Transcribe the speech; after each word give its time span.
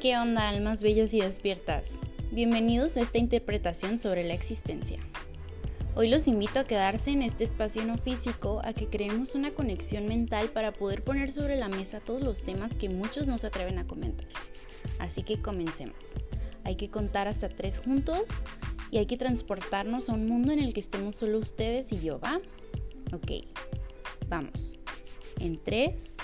¿Qué 0.00 0.14
onda, 0.18 0.50
almas 0.50 0.82
bellas 0.82 1.14
y 1.14 1.20
despiertas? 1.20 1.88
Bienvenidos 2.30 2.98
a 2.98 3.00
esta 3.00 3.16
interpretación 3.16 3.98
sobre 3.98 4.24
la 4.24 4.34
existencia. 4.34 4.98
Hoy 5.94 6.08
los 6.08 6.28
invito 6.28 6.60
a 6.60 6.64
quedarse 6.64 7.12
en 7.12 7.22
este 7.22 7.44
espacio 7.44 7.82
no 7.86 7.96
físico, 7.96 8.60
a 8.62 8.74
que 8.74 8.88
creemos 8.88 9.34
una 9.34 9.54
conexión 9.54 10.06
mental 10.06 10.50
para 10.50 10.72
poder 10.72 11.00
poner 11.00 11.30
sobre 11.32 11.56
la 11.56 11.68
mesa 11.68 12.00
todos 12.00 12.20
los 12.20 12.42
temas 12.42 12.74
que 12.74 12.90
muchos 12.90 13.26
no 13.26 13.38
se 13.38 13.46
atreven 13.46 13.78
a 13.78 13.86
comentar. 13.86 14.28
Así 14.98 15.22
que 15.22 15.40
comencemos. 15.40 15.96
Hay 16.64 16.76
que 16.76 16.90
contar 16.90 17.26
hasta 17.26 17.48
tres 17.48 17.78
juntos 17.78 18.28
y 18.90 18.98
hay 18.98 19.06
que 19.06 19.16
transportarnos 19.16 20.10
a 20.10 20.12
un 20.12 20.28
mundo 20.28 20.52
en 20.52 20.58
el 20.58 20.74
que 20.74 20.80
estemos 20.80 21.14
solo 21.14 21.38
ustedes 21.38 21.90
y 21.90 22.00
yo, 22.00 22.20
¿va? 22.20 22.36
Ok, 23.14 23.46
vamos. 24.28 24.78
En 25.40 25.56
3, 25.56 26.16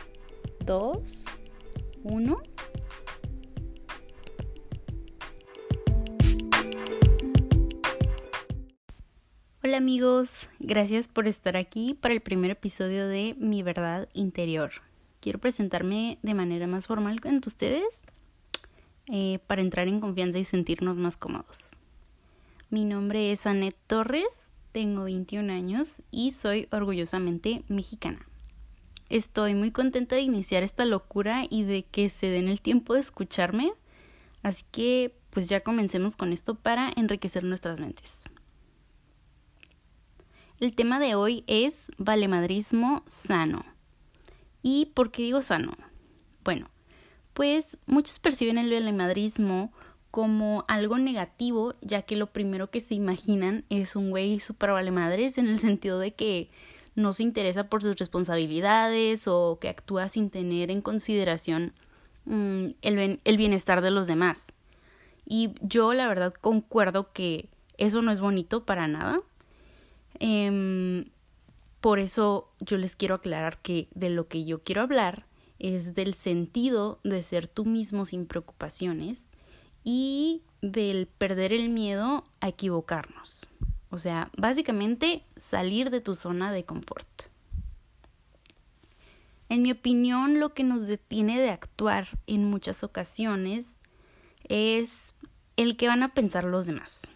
2, 0.67 1.25
1. 2.05 2.52
Hola 9.65 9.77
amigos, 9.77 10.49
gracias 10.59 11.07
por 11.07 11.29
estar 11.29 11.57
aquí 11.57 11.95
para 11.95 12.13
el 12.13 12.21
primer 12.21 12.51
episodio 12.51 13.07
de 13.07 13.37
Mi 13.39 13.63
Verdad 13.63 14.09
Interior. 14.13 14.73
Quiero 15.21 15.39
presentarme 15.39 16.19
de 16.23 16.35
manera 16.35 16.67
más 16.67 16.89
formal 16.89 17.21
con 17.21 17.41
ustedes 17.47 18.03
eh, 19.07 19.39
para 19.47 19.63
entrar 19.63 19.87
en 19.87 20.01
confianza 20.01 20.41
y 20.41 20.45
sentirnos 20.45 20.97
más 20.97 21.17
cómodos. 21.17 21.71
Mi 22.71 22.85
nombre 22.85 23.31
es 23.31 23.47
Anet 23.47 23.77
Torres, 23.87 24.27
tengo 24.73 25.05
21 25.05 25.53
años 25.53 26.03
y 26.11 26.33
soy 26.33 26.67
orgullosamente 26.73 27.63
mexicana. 27.69 28.27
Estoy 29.11 29.55
muy 29.55 29.71
contenta 29.71 30.17
de 30.17 30.23
iniciar 30.23 30.65
esta 30.65 30.85
locura 30.87 31.45
y 31.49 31.63
de 31.63 31.85
que 31.85 32.09
se 32.09 32.27
den 32.27 32.49
el 32.49 32.61
tiempo 32.61 32.95
de 32.95 33.01
escucharme, 33.01 33.73
así 34.43 34.65
que 34.73 35.15
pues 35.31 35.49
ya 35.49 35.61
comencemos 35.61 36.17
con 36.17 36.33
esto 36.33 36.57
para 36.57 36.91
enriquecer 36.97 37.45
nuestras 37.45 37.79
mentes. 37.79 38.25
El 40.63 40.77
tema 40.77 41.01
de 41.01 41.17
hoy 41.17 41.43
es 41.49 41.87
valemadrismo 41.99 43.03
sano. 43.09 43.65
¿Y 44.63 44.93
por 44.95 45.11
qué 45.11 45.23
digo 45.23 45.43
sano? 45.43 45.73
Bueno, 46.45 46.71
pues 47.33 47.77
muchos 47.87 48.21
perciben 48.21 48.59
el 48.59 48.71
valemadrismo 48.73 49.73
como 50.13 50.65
algo 50.69 50.99
negativo, 50.99 51.75
ya 51.81 52.03
que 52.03 52.15
lo 52.15 52.29
primero 52.29 52.71
que 52.71 52.81
se 52.81 52.95
imaginan 52.95 53.65
es 53.71 53.97
un 53.97 54.11
güey 54.11 54.39
super 54.39 54.71
valemadres 54.71 55.37
en 55.37 55.49
el 55.49 55.59
sentido 55.59 55.99
de 55.99 56.15
que 56.15 56.49
no 56.95 57.13
se 57.13 57.25
interesa 57.25 57.65
por 57.65 57.83
sus 57.83 57.97
responsabilidades 57.97 59.27
o 59.27 59.59
que 59.61 59.69
actúa 59.69 60.09
sin 60.09 60.31
tener 60.31 60.71
en 60.71 60.81
consideración 60.81 61.73
mm, 62.25 62.67
el 62.83 63.37
bienestar 63.37 63.81
de 63.81 63.91
los 63.91 64.07
demás. 64.07 64.45
Y 65.27 65.55
yo 65.61 65.93
la 65.93 66.07
verdad 66.07 66.33
concuerdo 66.33 67.13
que 67.13 67.49
eso 67.79 68.01
no 68.01 68.13
es 68.13 68.21
bonito 68.21 68.65
para 68.65 68.87
nada. 68.87 69.17
Eh, 70.25 71.11
por 71.81 71.99
eso 71.99 72.49
yo 72.61 72.77
les 72.77 72.95
quiero 72.95 73.17
aclarar 73.17 73.59
que 73.59 73.89
de 73.93 74.09
lo 74.09 74.29
que 74.29 74.45
yo 74.45 74.63
quiero 74.63 74.83
hablar 74.83 75.27
es 75.59 75.95
del 75.95 76.15
sentido 76.15 77.01
de 77.03 77.25
ser 77.25 77.49
tú 77.49 77.65
mismo 77.65 78.05
sin 78.05 78.27
preocupaciones 78.27 79.27
y 79.83 80.43
del 80.61 81.09
perder 81.09 81.53
el 81.53 81.71
miedo 81.71 82.23
a 82.41 82.47
equivocarnos. 82.47 83.49
O 83.91 83.99
sea, 83.99 84.31
básicamente 84.37 85.25
salir 85.37 85.91
de 85.91 86.01
tu 86.01 86.15
zona 86.15 86.53
de 86.53 86.65
confort. 86.65 87.09
En 89.49 89.63
mi 89.63 89.73
opinión, 89.73 90.39
lo 90.39 90.55
que 90.55 90.63
nos 90.63 90.87
detiene 90.87 91.41
de 91.41 91.51
actuar 91.51 92.07
en 92.29 92.49
muchas 92.49 92.85
ocasiones 92.85 93.67
es 94.45 95.17
el 95.57 95.77
que 95.77 95.89
van 95.89 96.05
a 96.05 96.15
pensar 96.15 96.45
los 96.45 96.65
demás 96.65 97.11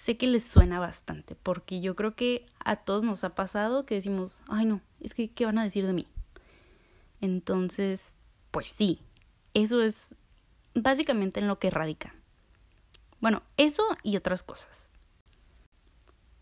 sé 0.00 0.16
que 0.16 0.26
les 0.26 0.44
suena 0.44 0.80
bastante, 0.80 1.34
porque 1.34 1.82
yo 1.82 1.94
creo 1.94 2.14
que 2.14 2.46
a 2.64 2.76
todos 2.76 3.02
nos 3.02 3.22
ha 3.22 3.34
pasado 3.34 3.84
que 3.84 3.96
decimos, 3.96 4.40
ay 4.48 4.64
no, 4.64 4.80
es 4.98 5.12
que, 5.12 5.28
¿qué 5.28 5.44
van 5.44 5.58
a 5.58 5.62
decir 5.62 5.86
de 5.86 5.92
mí? 5.92 6.06
Entonces, 7.20 8.14
pues 8.50 8.70
sí, 8.70 9.02
eso 9.52 9.82
es 9.82 10.14
básicamente 10.74 11.40
en 11.40 11.48
lo 11.48 11.58
que 11.58 11.68
radica. 11.68 12.14
Bueno, 13.20 13.42
eso 13.58 13.82
y 14.02 14.16
otras 14.16 14.42
cosas. 14.42 14.88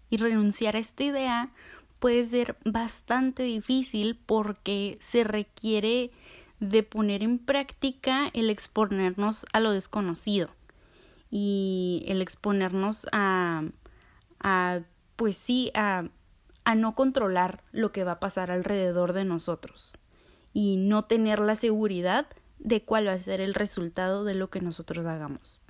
Y 0.09 0.19
renunciar 0.19 0.77
a 0.77 0.79
esta 0.79 1.03
idea 1.03 1.51
puede 1.99 2.25
ser 2.29 2.57
bastante 2.65 3.43
difícil 3.43 4.21
porque 4.25 4.99
se 5.01 5.25
requiere 5.25 6.13
de 6.61 6.85
poner 6.85 7.25
en 7.25 7.41
práctica 7.41 8.31
el 8.35 8.51
exponernos 8.51 9.47
a 9.53 9.59
lo 9.59 9.73
desconocido 9.73 10.49
y 11.31 12.05
el 12.09 12.23
exponernos 12.23 13.07
a, 13.13 13.65
a 14.41 14.81
pues 15.17 15.37
sí, 15.37 15.71
a, 15.75 16.05
a 16.65 16.75
no 16.75 16.95
controlar 16.95 17.63
lo 17.73 17.93
que 17.93 18.05
va 18.05 18.13
a 18.13 18.21
pasar 18.21 18.51
alrededor 18.51 19.13
de 19.13 19.25
nosotros 19.25 19.93
y 20.53 20.77
no 20.77 21.05
tener 21.05 21.39
la 21.41 21.57
seguridad 21.57 22.27
de 22.59 22.83
cuál 22.83 23.09
va 23.09 23.13
a 23.13 23.19
ser 23.19 23.41
el 23.41 23.55
resultado 23.55 24.25
de 24.25 24.35
lo 24.35 24.51
que 24.51 24.61
nosotros 24.61 25.07
hagamos. 25.07 25.61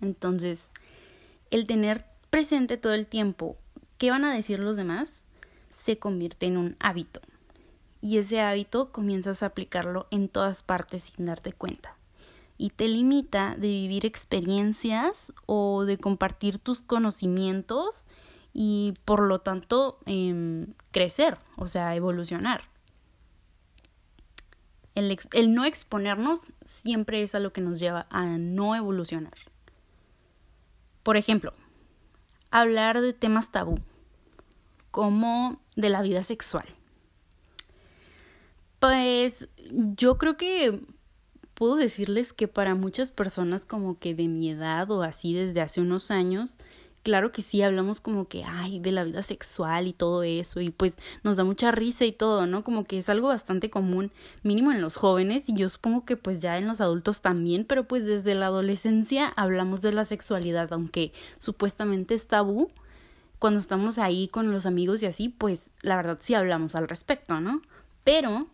Entonces, 0.00 0.70
el 1.50 1.66
tener 1.66 2.04
presente 2.30 2.76
todo 2.76 2.94
el 2.94 3.06
tiempo 3.06 3.56
qué 3.98 4.10
van 4.10 4.24
a 4.24 4.34
decir 4.34 4.58
los 4.58 4.76
demás 4.76 5.22
se 5.72 5.98
convierte 5.98 6.46
en 6.46 6.56
un 6.56 6.76
hábito. 6.80 7.20
Y 8.00 8.18
ese 8.18 8.40
hábito 8.40 8.92
comienzas 8.92 9.42
a 9.42 9.46
aplicarlo 9.46 10.08
en 10.10 10.28
todas 10.28 10.62
partes 10.62 11.04
sin 11.04 11.26
darte 11.26 11.52
cuenta 11.52 11.96
y 12.56 12.70
te 12.70 12.88
limita 12.88 13.54
de 13.56 13.68
vivir 13.68 14.06
experiencias 14.06 15.32
o 15.46 15.84
de 15.84 15.98
compartir 15.98 16.58
tus 16.58 16.80
conocimientos 16.80 18.06
y 18.52 18.94
por 19.04 19.20
lo 19.20 19.40
tanto 19.40 19.98
em, 20.06 20.74
crecer, 20.92 21.38
o 21.56 21.66
sea, 21.66 21.94
evolucionar. 21.96 22.62
El, 24.94 25.18
el 25.32 25.54
no 25.54 25.64
exponernos 25.64 26.52
siempre 26.64 27.22
es 27.22 27.34
a 27.34 27.40
lo 27.40 27.52
que 27.52 27.60
nos 27.60 27.80
lleva 27.80 28.06
a 28.10 28.24
no 28.38 28.76
evolucionar. 28.76 29.34
Por 31.02 31.16
ejemplo, 31.16 31.52
hablar 32.52 33.00
de 33.00 33.12
temas 33.12 33.50
tabú, 33.50 33.80
como 34.92 35.60
de 35.74 35.88
la 35.88 36.02
vida 36.02 36.22
sexual. 36.22 36.66
Pues 38.78 39.48
yo 39.96 40.18
creo 40.18 40.36
que 40.36 40.80
puedo 41.54 41.76
decirles 41.76 42.32
que 42.32 42.48
para 42.48 42.74
muchas 42.74 43.10
personas 43.10 43.64
como 43.64 43.98
que 43.98 44.14
de 44.14 44.28
mi 44.28 44.50
edad 44.50 44.90
o 44.90 45.02
así 45.02 45.34
desde 45.34 45.60
hace 45.60 45.80
unos 45.80 46.10
años, 46.10 46.58
claro 47.02 47.32
que 47.32 47.42
sí 47.42 47.62
hablamos 47.62 48.00
como 48.00 48.26
que, 48.28 48.44
ay, 48.44 48.80
de 48.80 48.90
la 48.90 49.04
vida 49.04 49.22
sexual 49.22 49.86
y 49.86 49.92
todo 49.92 50.22
eso, 50.22 50.60
y 50.60 50.70
pues 50.70 50.96
nos 51.22 51.36
da 51.36 51.44
mucha 51.44 51.70
risa 51.70 52.04
y 52.04 52.12
todo, 52.12 52.46
¿no? 52.46 52.64
Como 52.64 52.84
que 52.84 52.98
es 52.98 53.08
algo 53.08 53.28
bastante 53.28 53.70
común, 53.70 54.10
mínimo 54.42 54.72
en 54.72 54.80
los 54.80 54.96
jóvenes, 54.96 55.48
y 55.48 55.54
yo 55.54 55.68
supongo 55.68 56.04
que 56.04 56.16
pues 56.16 56.40
ya 56.40 56.58
en 56.58 56.66
los 56.66 56.80
adultos 56.80 57.20
también, 57.20 57.64
pero 57.64 57.84
pues 57.84 58.06
desde 58.06 58.34
la 58.34 58.46
adolescencia 58.46 59.28
hablamos 59.36 59.82
de 59.82 59.92
la 59.92 60.04
sexualidad, 60.04 60.72
aunque 60.72 61.12
supuestamente 61.38 62.14
es 62.14 62.26
tabú, 62.26 62.70
cuando 63.38 63.60
estamos 63.60 63.98
ahí 63.98 64.28
con 64.28 64.50
los 64.50 64.64
amigos 64.64 65.02
y 65.02 65.06
así, 65.06 65.28
pues 65.28 65.70
la 65.82 65.96
verdad 65.96 66.18
sí 66.22 66.32
hablamos 66.32 66.74
al 66.74 66.88
respecto, 66.88 67.40
¿no? 67.40 67.60
Pero 68.02 68.46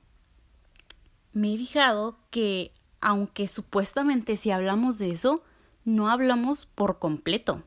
me 1.32 1.54
he 1.54 1.56
fijado 1.56 2.18
que 2.30 2.72
aunque 3.00 3.48
supuestamente 3.48 4.36
si 4.36 4.50
hablamos 4.50 4.98
de 4.98 5.10
eso, 5.10 5.42
no 5.84 6.10
hablamos 6.10 6.66
por 6.66 6.98
completo. 6.98 7.62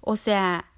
O 0.00 0.16
sea, 0.16 0.70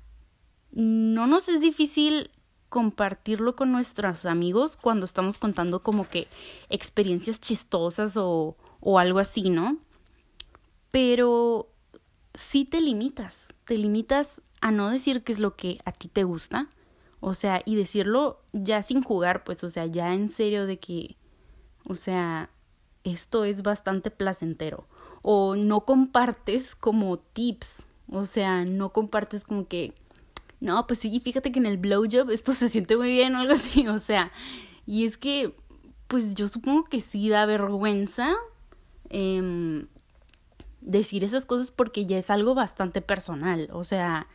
no 0.72 1.26
nos 1.26 1.48
es 1.48 1.60
difícil 1.60 2.30
compartirlo 2.68 3.56
con 3.56 3.72
nuestros 3.72 4.26
amigos 4.26 4.76
cuando 4.76 5.06
estamos 5.06 5.38
contando 5.38 5.82
como 5.82 6.08
que 6.08 6.28
experiencias 6.68 7.40
chistosas 7.40 8.16
o, 8.16 8.56
o 8.80 8.98
algo 8.98 9.18
así, 9.18 9.48
¿no? 9.50 9.78
Pero 10.90 11.68
sí 12.34 12.64
te 12.64 12.80
limitas, 12.80 13.48
te 13.64 13.76
limitas 13.76 14.40
a 14.60 14.70
no 14.70 14.90
decir 14.90 15.22
qué 15.22 15.32
es 15.32 15.40
lo 15.40 15.56
que 15.56 15.80
a 15.84 15.92
ti 15.92 16.08
te 16.08 16.24
gusta, 16.24 16.68
o 17.20 17.34
sea, 17.34 17.62
y 17.64 17.74
decirlo 17.74 18.42
ya 18.52 18.82
sin 18.82 19.02
jugar, 19.02 19.44
pues, 19.44 19.64
o 19.64 19.70
sea, 19.70 19.86
ya 19.86 20.14
en 20.14 20.28
serio 20.28 20.66
de 20.66 20.78
que, 20.78 21.16
o 21.84 21.94
sea, 21.94 22.50
esto 23.12 23.44
es 23.44 23.62
bastante 23.62 24.10
placentero. 24.10 24.86
O 25.22 25.56
no 25.56 25.80
compartes 25.80 26.74
como 26.74 27.18
tips. 27.18 27.82
O 28.10 28.24
sea, 28.24 28.64
no 28.64 28.92
compartes 28.92 29.44
como 29.44 29.66
que, 29.66 29.92
no, 30.60 30.86
pues 30.86 31.00
sí, 31.00 31.20
fíjate 31.20 31.52
que 31.52 31.58
en 31.58 31.66
el 31.66 31.76
blowjob 31.76 32.30
esto 32.30 32.52
se 32.52 32.68
siente 32.68 32.96
muy 32.96 33.10
bien 33.10 33.34
o 33.34 33.40
algo 33.40 33.52
así. 33.52 33.86
O 33.88 33.98
sea, 33.98 34.32
y 34.86 35.04
es 35.04 35.18
que, 35.18 35.54
pues 36.06 36.34
yo 36.34 36.48
supongo 36.48 36.84
que 36.84 37.00
sí 37.00 37.28
da 37.28 37.44
vergüenza 37.44 38.34
eh, 39.10 39.84
decir 40.80 41.24
esas 41.24 41.44
cosas 41.44 41.70
porque 41.70 42.06
ya 42.06 42.18
es 42.18 42.30
algo 42.30 42.54
bastante 42.54 43.02
personal. 43.02 43.68
O 43.72 43.84
sea, 43.84 44.26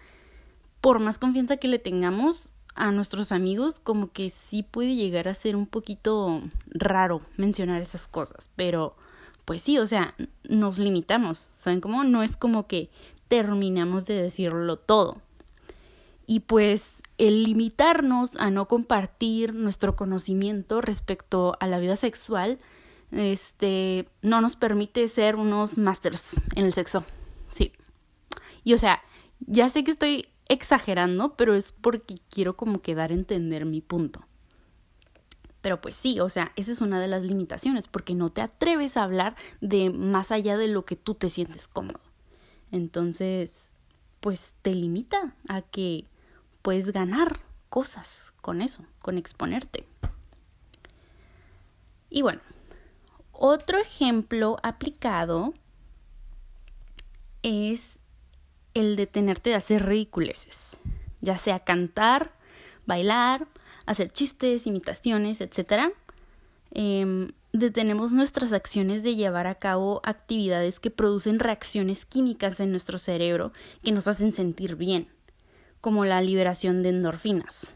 por 0.82 1.00
más 1.00 1.18
confianza 1.18 1.58
que 1.58 1.68
le 1.68 1.80
tengamos, 1.80 2.52
a 2.76 2.92
nuestros 2.92 3.32
amigos 3.32 3.80
como 3.80 4.12
que 4.12 4.30
sí 4.30 4.64
puede 4.64 4.96
llegar 4.96 5.28
a 5.28 5.34
ser 5.34 5.56
un 5.56 5.68
poquito 5.68 6.42
raro 6.68 7.22
mencionar 7.38 7.82
esas 7.82 8.08
cosas, 8.08 8.50
pero 8.56 8.96
pues 9.46 9.62
sí, 9.62 9.78
o 9.78 9.86
sea, 9.86 10.16
nos 10.44 10.78
limitamos, 10.78 11.50
¿saben 11.60 11.82
cómo? 11.82 12.04
No 12.04 12.24
es 12.24 12.38
como 12.38 12.68
que 12.68 12.90
terminamos 13.28 14.06
de 14.06 14.16
decirlo 14.16 14.78
todo. 14.78 15.22
Y 16.26 16.42
pues 16.42 17.02
el 17.18 17.44
limitarnos 17.44 18.36
a 18.38 18.50
no 18.50 18.68
compartir 18.68 19.54
nuestro 19.54 19.96
conocimiento 19.96 20.82
respecto 20.82 21.58
a 21.60 21.68
la 21.68 21.80
vida 21.80 21.96
sexual, 21.96 22.60
este, 23.12 24.08
no 24.22 24.42
nos 24.42 24.56
permite 24.56 25.08
ser 25.08 25.36
unos 25.36 25.78
masters 25.78 26.22
en 26.56 26.66
el 26.66 26.74
sexo. 26.74 27.04
Sí. 27.52 27.74
Y 28.64 28.74
o 28.74 28.78
sea, 28.78 29.02
ya 29.40 29.70
sé 29.70 29.84
que 29.84 29.92
estoy 29.92 30.28
exagerando, 30.48 31.36
pero 31.36 31.56
es 31.56 31.72
porque 31.72 32.16
quiero 32.30 32.56
como 32.56 32.82
que 32.82 32.96
dar 32.96 33.12
a 33.12 33.16
entender 33.16 33.66
mi 33.66 33.82
punto. 33.82 34.26
Pero 35.62 35.80
pues 35.80 35.96
sí, 35.96 36.20
o 36.20 36.28
sea, 36.28 36.52
esa 36.58 36.72
es 36.72 36.82
una 36.82 37.00
de 37.00 37.08
las 37.08 37.24
limitaciones, 37.24 37.88
porque 37.88 38.16
no 38.16 38.30
te 38.30 38.42
atreves 38.42 38.98
a 38.98 39.04
hablar 39.04 39.36
de 39.62 39.90
más 39.90 40.32
allá 40.32 40.58
de 40.58 40.68
lo 40.68 40.84
que 40.84 40.98
tú 40.98 41.16
te 41.16 41.30
sientes 41.30 41.68
cómodo. 41.68 42.02
Entonces, 42.72 43.72
pues 44.20 44.54
te 44.62 44.74
limita 44.74 45.36
a 45.48 45.62
que 45.62 46.06
puedes 46.62 46.92
ganar 46.92 47.40
cosas 47.70 48.34
con 48.42 48.62
eso, 48.62 48.86
con 49.00 49.18
exponerte. 49.18 49.86
Y 52.10 52.22
bueno, 52.24 52.42
otro 53.32 53.78
ejemplo 53.78 54.58
aplicado 54.64 55.54
es 57.42 58.00
el 58.74 58.96
de 58.96 59.08
tenerte 59.08 59.52
de 59.52 59.56
hacer 59.56 59.86
ridiculeces, 59.86 60.78
ya 61.22 61.38
sea 61.38 61.60
cantar, 61.60 62.32
bailar, 62.86 63.48
hacer 63.86 64.12
chistes, 64.12 64.68
imitaciones, 64.68 65.42
etc. 65.42 65.94
Em, 66.72 67.32
detenemos 67.52 68.14
nuestras 68.14 68.52
acciones 68.54 69.04
de 69.04 69.16
llevar 69.16 69.48
a 69.48 69.56
cabo 69.56 70.02
actividades 70.04 70.80
que 70.80 70.90
producen 70.90 71.40
reacciones 71.40 72.06
químicas 72.06 72.60
en 72.60 72.72
nuestro 72.72 72.98
cerebro 72.98 73.52
que 73.84 73.92
nos 73.92 74.08
hacen 74.08 74.32
sentir 74.32 74.76
bien, 74.76 75.08
como 75.82 76.06
la 76.06 76.22
liberación 76.22 76.82
de 76.82 76.90
endorfinas. 76.90 77.72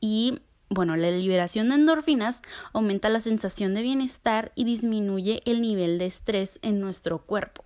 Y 0.00 0.40
bueno, 0.68 0.96
la 0.96 1.10
liberación 1.10 1.68
de 1.68 1.76
endorfinas 1.76 2.42
aumenta 2.72 3.08
la 3.08 3.20
sensación 3.20 3.74
de 3.74 3.82
bienestar 3.82 4.52
y 4.54 4.64
disminuye 4.64 5.42
el 5.44 5.60
nivel 5.60 5.98
de 5.98 6.06
estrés 6.06 6.58
en 6.62 6.80
nuestro 6.80 7.18
cuerpo. 7.18 7.64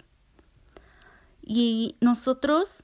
Y 1.47 1.97
nosotros 2.01 2.83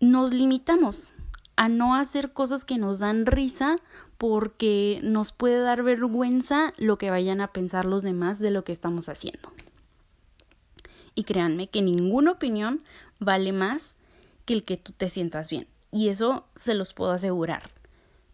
nos 0.00 0.32
limitamos 0.32 1.12
a 1.56 1.68
no 1.68 1.94
hacer 1.94 2.32
cosas 2.32 2.64
que 2.64 2.78
nos 2.78 3.00
dan 3.00 3.26
risa 3.26 3.76
porque 4.16 5.00
nos 5.02 5.32
puede 5.32 5.60
dar 5.60 5.82
vergüenza 5.82 6.72
lo 6.78 6.98
que 6.98 7.10
vayan 7.10 7.40
a 7.40 7.52
pensar 7.52 7.84
los 7.84 8.02
demás 8.02 8.38
de 8.38 8.50
lo 8.50 8.64
que 8.64 8.72
estamos 8.72 9.08
haciendo. 9.08 9.52
Y 11.14 11.24
créanme 11.24 11.68
que 11.68 11.82
ninguna 11.82 12.32
opinión 12.32 12.78
vale 13.18 13.52
más 13.52 13.94
que 14.44 14.54
el 14.54 14.64
que 14.64 14.76
tú 14.76 14.92
te 14.92 15.08
sientas 15.08 15.50
bien. 15.50 15.66
Y 15.92 16.08
eso 16.08 16.46
se 16.56 16.74
los 16.74 16.94
puedo 16.94 17.12
asegurar. 17.12 17.70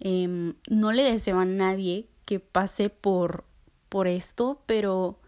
Em, 0.00 0.55
no 0.69 0.93
le 0.93 1.02
deseo 1.02 1.38
a 1.38 1.44
nadie 1.44 2.06
que 2.25 2.41
pase 2.41 2.91
por, 2.91 3.44
por 3.88 4.06
esto, 4.06 4.61
pero 4.67 5.19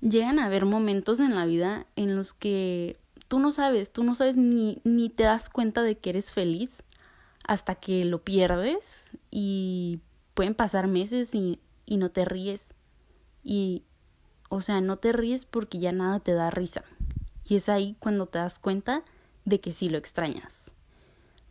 llegan 0.00 0.38
a 0.38 0.46
haber 0.46 0.64
momentos 0.64 1.20
en 1.20 1.34
la 1.34 1.44
vida 1.44 1.86
en 1.96 2.16
los 2.16 2.32
que 2.32 2.98
tú 3.28 3.38
no 3.38 3.50
sabes, 3.50 3.92
tú 3.92 4.04
no 4.04 4.14
sabes 4.14 4.36
ni, 4.36 4.80
ni 4.84 5.08
te 5.08 5.24
das 5.24 5.50
cuenta 5.50 5.82
de 5.82 5.98
que 5.98 6.10
eres 6.10 6.32
feliz 6.32 6.70
hasta 7.46 7.74
que 7.74 8.04
lo 8.04 8.22
pierdes 8.22 9.06
y 9.30 10.00
pueden 10.34 10.54
pasar 10.54 10.86
meses 10.86 11.34
y, 11.34 11.60
y 11.86 11.96
no 11.96 12.10
te 12.10 12.24
ríes. 12.24 12.64
Y, 13.42 13.84
o 14.48 14.60
sea, 14.60 14.80
no 14.80 14.96
te 14.96 15.12
ríes 15.12 15.44
porque 15.44 15.78
ya 15.78 15.92
nada 15.92 16.20
te 16.20 16.32
da 16.32 16.50
risa. 16.50 16.82
Y 17.48 17.56
es 17.56 17.68
ahí 17.68 17.96
cuando 17.98 18.26
te 18.26 18.38
das 18.38 18.58
cuenta 18.58 19.02
de 19.44 19.60
que 19.60 19.72
sí 19.72 19.88
lo 19.88 19.98
extrañas. 19.98 20.70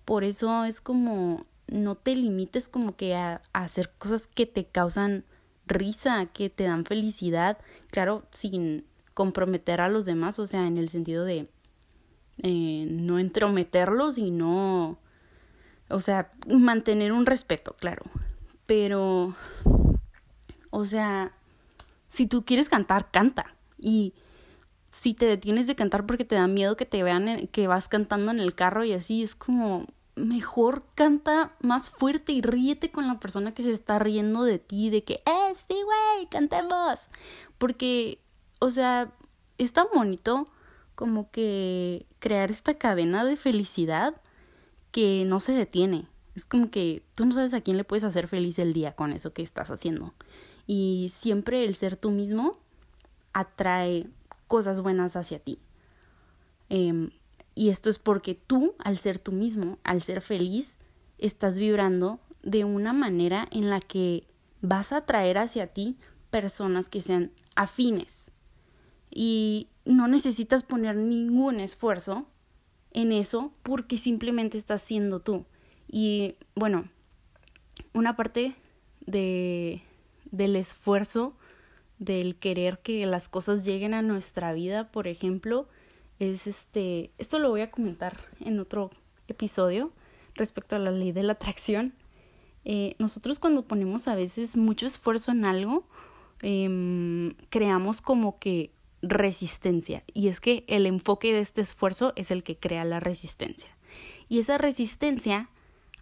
Por 0.06 0.24
eso 0.24 0.64
es 0.66 0.82
como 0.82 1.46
no 1.68 1.96
te 1.96 2.16
limites 2.16 2.68
como 2.68 2.96
que 2.96 3.16
a, 3.16 3.42
hacer 3.54 3.92
cosas 3.98 4.28
que 4.28 4.46
te 4.46 4.66
causan 4.66 5.24
risa, 5.66 6.26
que 6.28 6.50
te 6.50 6.64
dan 6.64 6.86
felicidad, 6.86 7.58
claro, 7.92 8.24
sin 8.32 8.86
comprometer 9.14 9.82
a 9.82 9.90
los 9.90 10.06
demás, 10.06 10.40
o 10.40 10.46
sea, 10.46 10.66
en 10.68 10.78
el 10.78 10.90
sentido 10.90 11.26
de 11.26 11.50
eh, 12.42 12.88
no 12.90 13.20
entrometerlos 13.20 14.18
y 14.18 14.32
no, 14.32 15.00
o 15.90 16.00
sea, 16.00 16.32
mantener 16.48 17.12
un 17.12 17.26
respeto, 17.26 17.76
claro. 17.78 18.04
Pero, 18.66 19.36
o 20.70 20.86
sea, 20.86 21.34
si 22.10 22.28
tú 22.28 22.46
quieres 22.46 22.70
cantar, 22.70 23.12
canta. 23.12 23.56
Y 23.78 24.14
si 24.92 25.14
te 25.14 25.26
detienes 25.26 25.68
de 25.68 25.76
cantar 25.76 26.06
porque 26.06 26.26
te 26.26 26.36
da 26.36 26.48
miedo 26.48 26.78
que 26.78 26.86
te 26.86 27.04
vean 27.04 27.48
que 27.48 27.68
vas 27.68 27.88
cantando 27.88 28.32
en 28.32 28.40
el 28.40 28.56
carro 28.56 28.84
y 28.84 28.94
así, 28.94 29.24
es 29.24 29.36
como, 29.36 29.88
mejor 30.16 30.84
canta 30.96 31.56
más 31.62 31.90
fuerte 31.90 32.32
y 32.32 32.42
ríete 32.42 32.92
con 32.92 33.08
la 33.08 33.20
persona 33.20 33.54
que 33.54 33.64
se 33.64 33.72
está 33.72 34.00
riendo 34.00 34.44
de 34.44 34.60
ti, 34.60 34.90
de 34.90 35.04
que, 35.04 35.16
eh, 35.26 35.54
sí, 35.68 35.76
güey, 35.84 36.28
cantemos. 36.30 37.00
Porque, 37.60 38.20
o 38.58 38.72
sea, 38.72 39.14
es 39.60 39.72
tan 39.74 39.86
bonito 39.94 40.46
como 40.96 41.30
que 41.30 42.08
crear 42.18 42.50
esta 42.50 42.74
cadena 42.74 43.24
de 43.24 43.36
felicidad 43.36 44.20
que 44.92 45.24
no 45.26 45.40
se 45.40 45.54
detiene. 45.54 46.08
Es 46.36 46.46
como 46.46 46.72
que 46.72 47.04
tú 47.16 47.26
no 47.26 47.34
sabes 47.34 47.54
a 47.54 47.62
quién 47.62 47.78
le 47.78 47.84
puedes 47.84 48.04
hacer 48.04 48.28
feliz 48.28 48.58
el 48.58 48.74
día 48.74 48.96
con 48.96 49.14
eso 49.14 49.34
que 49.34 49.44
estás 49.44 49.70
haciendo. 49.70 50.14
Y 50.66 51.12
siempre 51.14 51.64
el 51.64 51.76
ser 51.76 51.96
tú 51.96 52.12
mismo 52.12 52.54
atrae 53.34 54.08
cosas 54.48 54.82
buenas 54.82 55.16
hacia 55.16 55.40
ti. 55.40 55.60
Eh, 56.70 57.10
y 57.56 57.70
esto 57.70 57.90
es 57.90 58.00
porque 58.00 58.36
tú, 58.36 58.76
al 58.80 58.98
ser 58.98 59.20
tú 59.20 59.32
mismo, 59.32 59.78
al 59.84 60.02
ser 60.02 60.22
feliz, 60.22 60.76
estás 61.18 61.60
vibrando 61.60 62.20
de 62.42 62.64
una 62.64 62.94
manera 62.94 63.48
en 63.52 63.70
la 63.70 63.82
que 63.82 64.26
vas 64.62 64.92
a 64.92 64.98
atraer 64.98 65.38
hacia 65.38 65.68
ti 65.68 65.98
personas 66.30 66.90
que 66.90 67.02
sean 67.02 67.32
afines. 67.56 68.32
Y 69.12 69.68
no 69.86 70.08
necesitas 70.08 70.64
poner 70.64 70.96
ningún 70.96 71.60
esfuerzo 71.60 72.28
en 72.92 73.12
eso 73.12 73.52
porque 73.64 73.98
simplemente 73.98 74.58
estás 74.58 74.82
siendo 74.82 75.20
tú. 75.20 75.46
Y 75.88 76.36
bueno, 76.56 76.88
una 77.94 78.16
parte 78.16 78.56
de, 79.02 79.82
del 80.32 80.56
esfuerzo, 80.56 81.36
del 81.98 82.36
querer 82.36 82.80
que 82.80 83.06
las 83.06 83.28
cosas 83.30 83.66
lleguen 83.66 83.94
a 83.94 84.02
nuestra 84.02 84.54
vida, 84.54 84.92
por 84.92 85.08
ejemplo, 85.08 85.68
es 86.20 86.48
este, 86.48 87.12
esto 87.18 87.40
lo 87.40 87.50
voy 87.50 87.62
a 87.62 87.72
comentar 87.72 88.18
en 88.40 88.60
otro 88.60 88.92
episodio 89.28 89.92
respecto 90.36 90.76
a 90.76 90.80
la 90.80 90.92
ley 90.92 91.12
de 91.12 91.24
la 91.24 91.34
atracción. 91.34 91.94
Eh, 92.66 92.96
nosotros 93.00 93.40
cuando 93.40 93.64
ponemos 93.68 94.08
a 94.08 94.16
veces 94.16 94.56
mucho 94.56 94.86
esfuerzo 94.86 95.32
en 95.32 95.46
algo, 95.46 95.88
em, 96.42 97.34
creamos 97.50 98.02
como 98.02 98.40
que 98.40 98.72
resistencia. 99.02 100.04
Y 100.14 100.28
es 100.28 100.42
que 100.42 100.66
el 100.68 100.86
enfoque 100.86 101.34
de 101.34 101.40
este 101.40 101.62
esfuerzo 101.62 102.14
es 102.16 102.32
el 102.32 102.44
que 102.44 102.58
crea 102.58 102.86
la 102.86 103.00
resistencia. 103.00 103.70
Y 104.28 104.40
esa 104.40 104.58
resistencia 104.58 105.50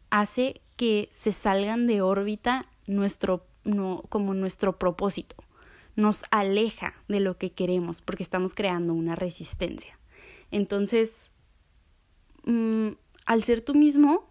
hace 0.10 0.62
que 0.76 1.10
se 1.12 1.32
salgan 1.32 1.88
de 1.88 2.02
órbita 2.02 2.68
nuestro, 2.86 3.46
no, 3.64 4.04
como 4.10 4.34
nuestro 4.34 4.78
propósito. 4.78 5.36
Nos 5.96 6.24
aleja 6.30 6.94
de 7.08 7.20
lo 7.20 7.38
que 7.38 7.52
queremos 7.52 8.02
porque 8.02 8.24
estamos 8.24 8.54
creando 8.54 8.94
una 8.94 9.16
resistencia. 9.16 10.00
Entonces, 10.52 11.32
mm, 12.46 12.90
al 13.26 13.44
ser 13.44 13.62
tú 13.62 13.74
mismo, 13.74 14.30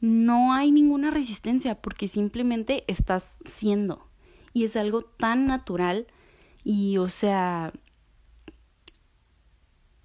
no 0.00 0.52
hay 0.52 0.70
ninguna 0.70 1.10
resistencia 1.10 1.80
porque 1.80 2.08
simplemente 2.08 2.84
estás 2.86 3.34
siendo. 3.44 4.06
Y 4.54 4.64
es 4.64 4.76
algo 4.76 5.02
tan 5.02 5.46
natural 5.46 6.06
y, 6.64 6.96
o 6.96 7.10
sea, 7.10 7.72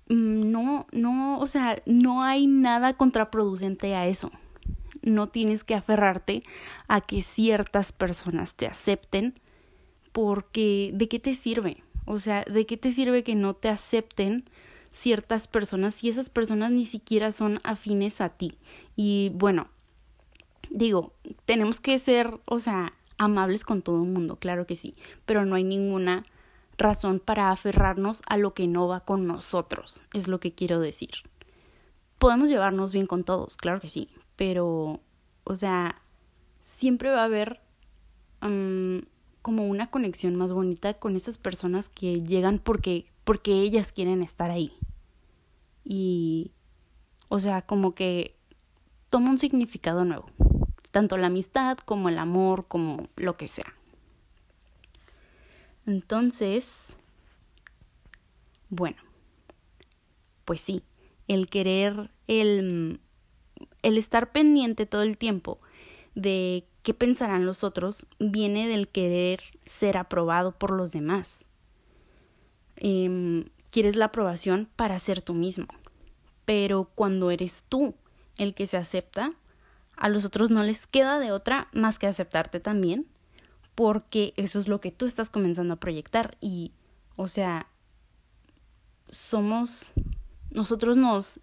mm, 0.10 0.52
no, 0.52 0.88
no, 0.92 1.40
o 1.40 1.48
sea, 1.48 1.82
no 1.86 2.24
hay 2.24 2.48
nada 2.48 2.94
contraproducente 2.94 3.96
a 3.96 4.08
eso. 4.08 4.32
No 5.02 5.30
tienes 5.30 5.64
que 5.64 5.76
aferrarte 5.76 6.42
a 6.90 7.00
que 7.00 7.22
ciertas 7.22 7.94
personas 7.94 8.56
te 8.56 8.68
acepten 8.68 9.36
porque 10.12 10.92
¿de 10.94 11.08
qué 11.08 11.20
te 11.20 11.36
sirve? 11.36 11.84
O 12.06 12.18
sea, 12.18 12.44
¿de 12.44 12.66
qué 12.66 12.76
te 12.76 12.92
sirve 12.92 13.24
que 13.24 13.36
no 13.36 13.54
te 13.54 13.70
acepten 13.70 14.44
ciertas 14.92 15.48
personas 15.48 16.04
y 16.04 16.10
esas 16.10 16.30
personas 16.30 16.72
ni 16.72 16.86
siquiera 16.86 17.32
son 17.32 17.60
afines 17.64 18.22
a 18.22 18.30
ti. 18.30 18.58
Y 18.96 19.32
bueno, 19.36 19.68
digo, 20.70 21.14
tenemos 21.46 21.80
que 21.80 22.00
ser, 22.00 22.40
o 22.46 22.60
sea, 22.60 22.94
amables 23.20 23.64
con 23.64 23.84
todo 23.84 24.04
el 24.04 24.10
mundo, 24.10 24.38
claro 24.38 24.66
que 24.66 24.76
sí, 24.76 24.96
pero 25.26 25.46
no 25.46 25.56
hay 25.56 25.64
ninguna 25.64 26.26
razón 26.78 27.20
para 27.20 27.52
aferrarnos 27.52 28.24
a 28.26 28.38
lo 28.38 28.56
que 28.56 28.68
no 28.68 28.88
va 28.88 29.02
con 29.02 29.28
nosotros, 29.28 30.02
es 30.14 30.28
lo 30.28 30.40
que 30.40 30.54
quiero 30.54 30.80
decir. 30.80 31.12
Podemos 32.18 32.50
llevarnos 32.50 32.92
bien 32.92 33.06
con 33.06 33.24
todos, 33.24 33.58
claro 33.58 33.80
que 33.80 33.90
sí, 33.90 34.10
pero, 34.36 35.02
o 35.44 35.56
sea, 35.56 36.02
siempre 36.64 37.12
va 37.12 37.22
a 37.22 37.26
haber 37.26 37.62
mm, 38.42 39.00
como 39.42 39.68
una 39.68 39.92
conexión 39.92 40.36
más 40.36 40.54
bonita 40.54 40.96
con 40.96 41.16
esas 41.16 41.38
personas 41.38 41.90
que 41.90 42.22
llegan 42.22 42.60
porque, 42.60 43.06
porque 43.24 43.54
ellas 43.54 43.92
quieren 43.92 44.24
estar 44.24 44.50
ahí. 44.50 44.74
Y, 45.84 46.52
o 47.28 47.40
sea, 47.40 47.62
como 47.64 47.96
que 47.96 48.36
toma 49.10 49.30
un 49.30 49.38
significado 49.38 50.06
nuevo, 50.06 50.28
tanto 50.92 51.18
la 51.18 51.28
amistad 51.28 51.78
como 51.78 52.10
el 52.10 52.18
amor, 52.18 52.68
como 52.68 53.08
lo 53.16 53.38
que 53.38 53.48
sea. 53.48 53.74
Entonces, 55.86 56.98
bueno, 58.70 58.98
pues 60.46 60.62
sí, 60.62 60.84
el 61.28 61.50
querer, 61.50 62.12
el, 62.28 63.00
el 63.82 63.98
estar 63.98 64.32
pendiente 64.32 64.86
todo 64.86 65.04
el 65.04 65.18
tiempo 65.18 65.60
de 66.16 66.66
qué 66.84 66.94
pensarán 66.94 67.46
los 67.46 67.64
otros 67.64 68.06
viene 68.20 68.68
del 68.68 68.88
querer 68.88 69.42
ser 69.66 69.98
aprobado 69.98 70.52
por 70.52 70.72
los 70.72 70.92
demás. 70.92 71.46
Em, 72.76 73.46
quieres 73.72 73.96
la 73.96 74.06
aprobación 74.06 74.70
para 74.76 75.00
ser 75.00 75.22
tú 75.22 75.34
mismo, 75.34 75.68
pero 76.46 76.90
cuando 76.96 77.32
eres 77.32 77.64
tú 77.68 77.96
el 78.38 78.56
que 78.56 78.68
se 78.68 78.78
acepta, 78.78 79.30
a 80.00 80.10
los 80.10 80.26
otros 80.26 80.50
no 80.50 80.64
les 80.64 80.88
queda 80.88 81.20
de 81.20 81.32
otra 81.32 81.68
más 81.74 82.00
que 82.00 82.08
aceptarte 82.08 82.60
también, 82.60 83.06
porque 83.76 84.34
eso 84.38 84.60
es 84.60 84.68
lo 84.68 84.82
que 84.82 84.92
tú 84.92 85.06
estás 85.06 85.30
comenzando 85.30 85.74
a 85.74 85.80
proyectar 85.80 86.38
y, 86.40 86.72
o 87.16 87.28
sea, 87.28 87.68
somos, 89.10 89.92
nosotros 90.52 90.96
nos, 90.96 91.42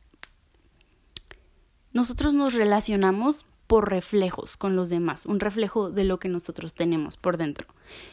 nosotros 1.93 2.35
nos 2.35 2.55
relacionamos 2.55 3.45
por 3.67 3.91
reflejos 3.91 4.57
con 4.57 4.75
los 4.75 4.89
demás, 4.89 5.27
un 5.27 5.41
reflejo 5.41 5.91
de 5.91 6.05
lo 6.05 6.19
que 6.19 6.29
nosotros 6.29 6.75
tenemos 6.75 7.17
por 7.17 7.37
dentro. 7.37 7.67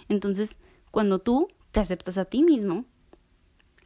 Entonces, 0.10 0.58
cuando 0.92 1.20
tú 1.20 1.48
te 1.72 1.80
aceptas 1.80 2.18
a 2.18 2.26
ti 2.26 2.44
mismo, 2.44 2.86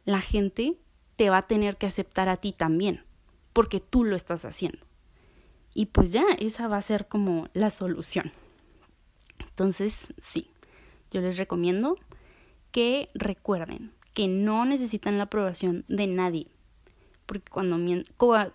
la 0.04 0.20
gente 0.20 0.76
te 1.16 1.30
va 1.30 1.38
a 1.38 1.46
tener 1.46 1.76
que 1.76 1.86
aceptar 1.86 2.28
a 2.28 2.36
ti 2.36 2.52
también, 2.52 3.04
porque 3.52 3.78
tú 3.80 4.04
lo 4.04 4.16
estás 4.16 4.44
haciendo. 4.44 4.87
Y 5.74 5.86
pues 5.86 6.12
ya, 6.12 6.24
esa 6.38 6.68
va 6.68 6.76
a 6.76 6.82
ser 6.82 7.08
como 7.08 7.48
la 7.52 7.70
solución. 7.70 8.32
Entonces, 9.38 10.06
sí, 10.22 10.50
yo 11.10 11.20
les 11.20 11.36
recomiendo 11.36 11.96
que 12.70 13.10
recuerden 13.14 13.92
que 14.14 14.28
no 14.28 14.64
necesitan 14.64 15.18
la 15.18 15.24
aprobación 15.24 15.84
de 15.88 16.06
nadie. 16.06 16.48
Porque 17.26 17.50
cuando, 17.50 17.78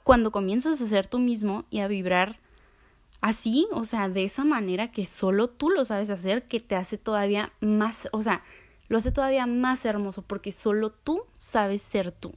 cuando 0.03 0.31
comienzas 0.31 0.81
a 0.81 0.87
ser 0.87 1.07
tú 1.07 1.19
mismo 1.19 1.65
y 1.69 1.79
a 1.79 1.87
vibrar 1.87 2.39
así, 3.21 3.67
o 3.71 3.85
sea, 3.85 4.09
de 4.09 4.23
esa 4.23 4.43
manera 4.43 4.91
que 4.91 5.05
solo 5.05 5.49
tú 5.49 5.69
lo 5.69 5.85
sabes 5.85 6.09
hacer, 6.09 6.47
que 6.47 6.59
te 6.59 6.75
hace 6.75 6.97
todavía 6.97 7.53
más, 7.61 8.07
o 8.11 8.23
sea, 8.23 8.43
lo 8.89 8.97
hace 8.97 9.11
todavía 9.11 9.45
más 9.45 9.85
hermoso 9.85 10.23
porque 10.23 10.51
solo 10.51 10.91
tú 10.91 11.23
sabes 11.37 11.81
ser 11.81 12.11
tú. 12.11 12.33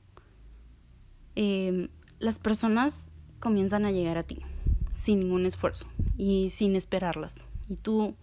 Em, 1.35 1.89
las 2.19 2.39
personas 2.39 3.09
comienzan 3.41 3.85
a 3.85 3.91
llegar 3.91 4.19
a 4.19 4.23
ti 4.23 4.43
sin 4.97 5.21
ningún 5.21 5.47
esfuerzo 5.47 5.87
y 6.17 6.51
sin 6.51 6.75
esperarlas. 6.75 7.37
Y 7.69 7.77
tú, 7.77 8.17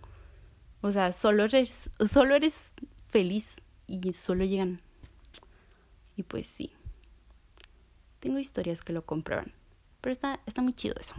o 0.81 0.91
sea, 0.91 1.11
solo 1.11 1.45
eres, 1.45 1.89
solo 2.05 2.35
eres 2.35 2.73
feliz 3.07 3.55
y 3.87 4.11
solo 4.13 4.43
llegan. 4.43 4.79
Y 6.17 6.23
pues 6.23 6.47
sí. 6.47 6.71
Tengo 8.19 8.39
historias 8.39 8.81
que 8.81 8.93
lo 8.93 9.05
comprueban. 9.05 9.53
Pero 10.01 10.11
está, 10.11 10.39
está 10.45 10.61
muy 10.61 10.73
chido 10.73 10.95
eso. 10.99 11.15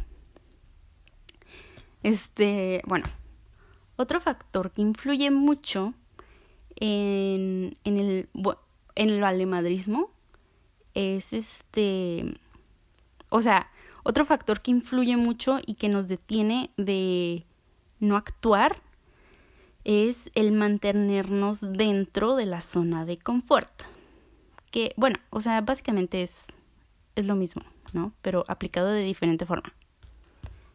Este, 2.03 2.83
bueno, 2.87 3.07
otro 3.97 4.21
factor 4.21 4.73
que 4.73 4.83
influye 4.83 5.31
mucho 5.31 5.95
en, 6.77 7.77
en, 7.85 7.97
el, 7.97 8.29
en 8.95 9.11
el 9.11 9.21
valemadrismo 9.21 10.11
es 10.95 11.33
este, 11.33 12.35
o 13.31 13.41
sea, 13.41 13.71
otro 14.05 14.25
factor 14.25 14.61
que 14.61 14.71
influye 14.71 15.17
mucho 15.17 15.59
y 15.67 15.75
que 15.75 15.89
nos 15.89 16.07
detiene 16.07 16.71
de 16.77 17.45
no 17.99 18.17
actuar 18.17 18.81
es 19.83 20.31
el 20.35 20.53
mantenernos 20.53 21.61
dentro 21.61 22.37
de 22.37 22.47
la 22.47 22.61
zona 22.61 23.05
de 23.05 23.19
confort. 23.19 23.83
Que, 24.71 24.95
bueno, 24.97 25.19
o 25.31 25.41
sea, 25.41 25.61
básicamente 25.61 26.23
es, 26.23 26.47
es 27.17 27.27
lo 27.27 27.35
mismo, 27.35 27.63
¿no? 27.93 28.13
Pero 28.23 28.45
aplicado 28.47 28.89
de 28.89 29.03
diferente 29.03 29.45
forma 29.45 29.75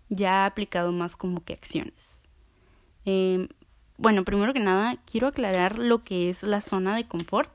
ya 0.10 0.46
aplicado 0.46 0.92
más 0.92 1.16
como 1.16 1.44
que 1.44 1.54
acciones. 1.54 2.20
Em, 3.06 3.48
bueno, 3.98 4.26
primero 4.26 4.54
que 4.54 4.60
nada, 4.60 4.98
quiero 5.10 5.28
aclarar 5.28 5.78
lo 5.78 6.04
que 6.04 6.30
es 6.30 6.44
la 6.44 6.62
zona 6.62 6.96
de 6.96 7.08
confort. 7.08 7.52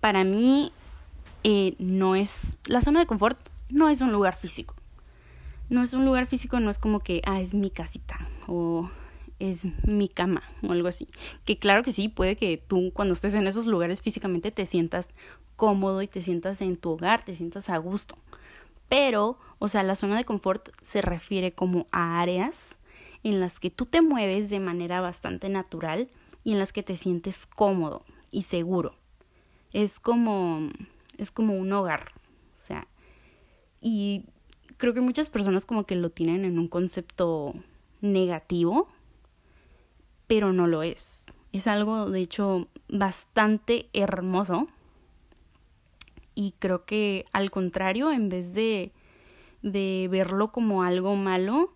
Para 0.00 0.24
mí, 0.24 0.72
eh, 1.44 1.74
no 1.78 2.16
es. 2.16 2.58
La 2.66 2.80
zona 2.80 3.00
de 3.00 3.06
confort 3.06 3.38
no 3.70 3.88
es 3.88 4.00
un 4.00 4.12
lugar 4.12 4.36
físico. 4.36 4.74
No 5.68 5.82
es 5.82 5.92
un 5.92 6.04
lugar 6.04 6.26
físico, 6.26 6.58
no 6.58 6.70
es 6.70 6.78
como 6.78 7.00
que, 7.00 7.22
ah, 7.24 7.40
es 7.40 7.54
mi 7.54 7.70
casita 7.70 8.26
o 8.48 8.90
es 9.38 9.64
mi 9.86 10.08
cama 10.08 10.42
o 10.66 10.72
algo 10.72 10.88
así. 10.88 11.08
Que 11.44 11.58
claro 11.58 11.82
que 11.82 11.92
sí, 11.92 12.08
puede 12.08 12.36
que 12.36 12.56
tú 12.56 12.90
cuando 12.92 13.14
estés 13.14 13.34
en 13.34 13.46
esos 13.46 13.66
lugares 13.66 14.02
físicamente 14.02 14.50
te 14.50 14.66
sientas 14.66 15.08
cómodo 15.56 16.02
y 16.02 16.08
te 16.08 16.22
sientas 16.22 16.60
en 16.60 16.76
tu 16.76 16.90
hogar, 16.90 17.24
te 17.24 17.34
sientas 17.34 17.70
a 17.70 17.78
gusto. 17.78 18.16
Pero, 18.88 19.38
o 19.58 19.68
sea, 19.68 19.82
la 19.82 19.94
zona 19.94 20.16
de 20.16 20.24
confort 20.24 20.70
se 20.82 21.00
refiere 21.00 21.52
como 21.52 21.86
a 21.92 22.20
áreas 22.20 22.58
en 23.22 23.40
las 23.40 23.60
que 23.60 23.70
tú 23.70 23.86
te 23.86 24.02
mueves 24.02 24.50
de 24.50 24.60
manera 24.60 25.00
bastante 25.00 25.48
natural 25.48 26.08
y 26.44 26.52
en 26.52 26.58
las 26.58 26.72
que 26.72 26.82
te 26.82 26.96
sientes 26.96 27.46
cómodo 27.46 28.04
y 28.30 28.42
seguro. 28.42 28.94
Es 29.72 30.00
como 30.00 30.68
es 31.20 31.30
como 31.30 31.54
un 31.54 31.72
hogar, 31.72 32.08
o 32.54 32.66
sea, 32.66 32.86
y 33.80 34.24
creo 34.76 34.94
que 34.94 35.00
muchas 35.00 35.28
personas 35.30 35.66
como 35.66 35.84
que 35.84 35.94
lo 35.94 36.10
tienen 36.10 36.44
en 36.44 36.58
un 36.58 36.68
concepto 36.68 37.54
negativo, 38.00 38.88
pero 40.26 40.52
no 40.52 40.66
lo 40.66 40.82
es. 40.82 41.22
Es 41.52 41.66
algo 41.66 42.08
de 42.08 42.20
hecho 42.20 42.68
bastante 42.88 43.88
hermoso 43.92 44.66
y 46.34 46.54
creo 46.58 46.84
que 46.84 47.26
al 47.32 47.50
contrario, 47.50 48.10
en 48.12 48.28
vez 48.28 48.54
de, 48.54 48.92
de 49.62 50.08
verlo 50.10 50.52
como 50.52 50.82
algo 50.82 51.16
malo, 51.16 51.74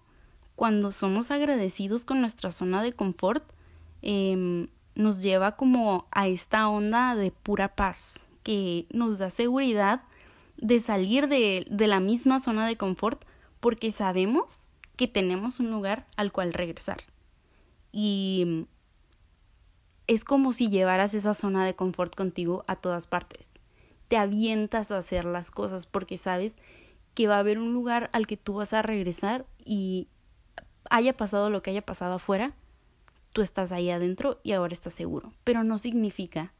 cuando 0.56 0.92
somos 0.92 1.30
agradecidos 1.30 2.04
con 2.04 2.20
nuestra 2.20 2.52
zona 2.52 2.82
de 2.82 2.92
confort, 2.92 3.44
eh, 4.02 4.68
nos 4.94 5.20
lleva 5.20 5.56
como 5.56 6.06
a 6.10 6.28
esta 6.28 6.68
onda 6.68 7.16
de 7.16 7.32
pura 7.32 7.74
paz, 7.74 8.14
que 8.44 8.86
nos 8.92 9.18
da 9.18 9.30
seguridad 9.30 10.02
de 10.56 10.78
salir 10.78 11.26
de, 11.26 11.66
de 11.68 11.86
la 11.88 11.98
misma 11.98 12.38
zona 12.38 12.66
de 12.66 12.76
confort 12.76 13.24
porque 13.58 13.90
sabemos 13.90 14.68
que 14.96 15.08
tenemos 15.08 15.58
un 15.58 15.72
lugar 15.72 16.06
al 16.16 16.30
cual 16.30 16.52
regresar. 16.52 16.98
Y 17.90 18.66
es 20.06 20.22
como 20.22 20.52
si 20.52 20.70
llevaras 20.70 21.14
esa 21.14 21.34
zona 21.34 21.66
de 21.66 21.74
confort 21.74 22.14
contigo 22.14 22.64
a 22.68 22.76
todas 22.76 23.08
partes 23.08 23.50
te 24.08 24.16
avientas 24.16 24.90
a 24.90 24.98
hacer 24.98 25.24
las 25.24 25.50
cosas 25.50 25.86
porque 25.86 26.18
sabes 26.18 26.56
que 27.14 27.26
va 27.26 27.36
a 27.36 27.40
haber 27.40 27.58
un 27.58 27.72
lugar 27.72 28.10
al 28.12 28.26
que 28.26 28.36
tú 28.36 28.54
vas 28.54 28.72
a 28.72 28.82
regresar 28.82 29.46
y 29.64 30.08
haya 30.90 31.16
pasado 31.16 31.50
lo 31.50 31.62
que 31.62 31.70
haya 31.70 31.82
pasado 31.82 32.14
afuera, 32.14 32.54
tú 33.32 33.42
estás 33.42 33.72
ahí 33.72 33.90
adentro 33.90 34.40
y 34.42 34.52
ahora 34.52 34.72
estás 34.72 34.94
seguro. 34.94 35.32
Pero 35.44 35.64
no 35.64 35.78
significa 35.78 36.52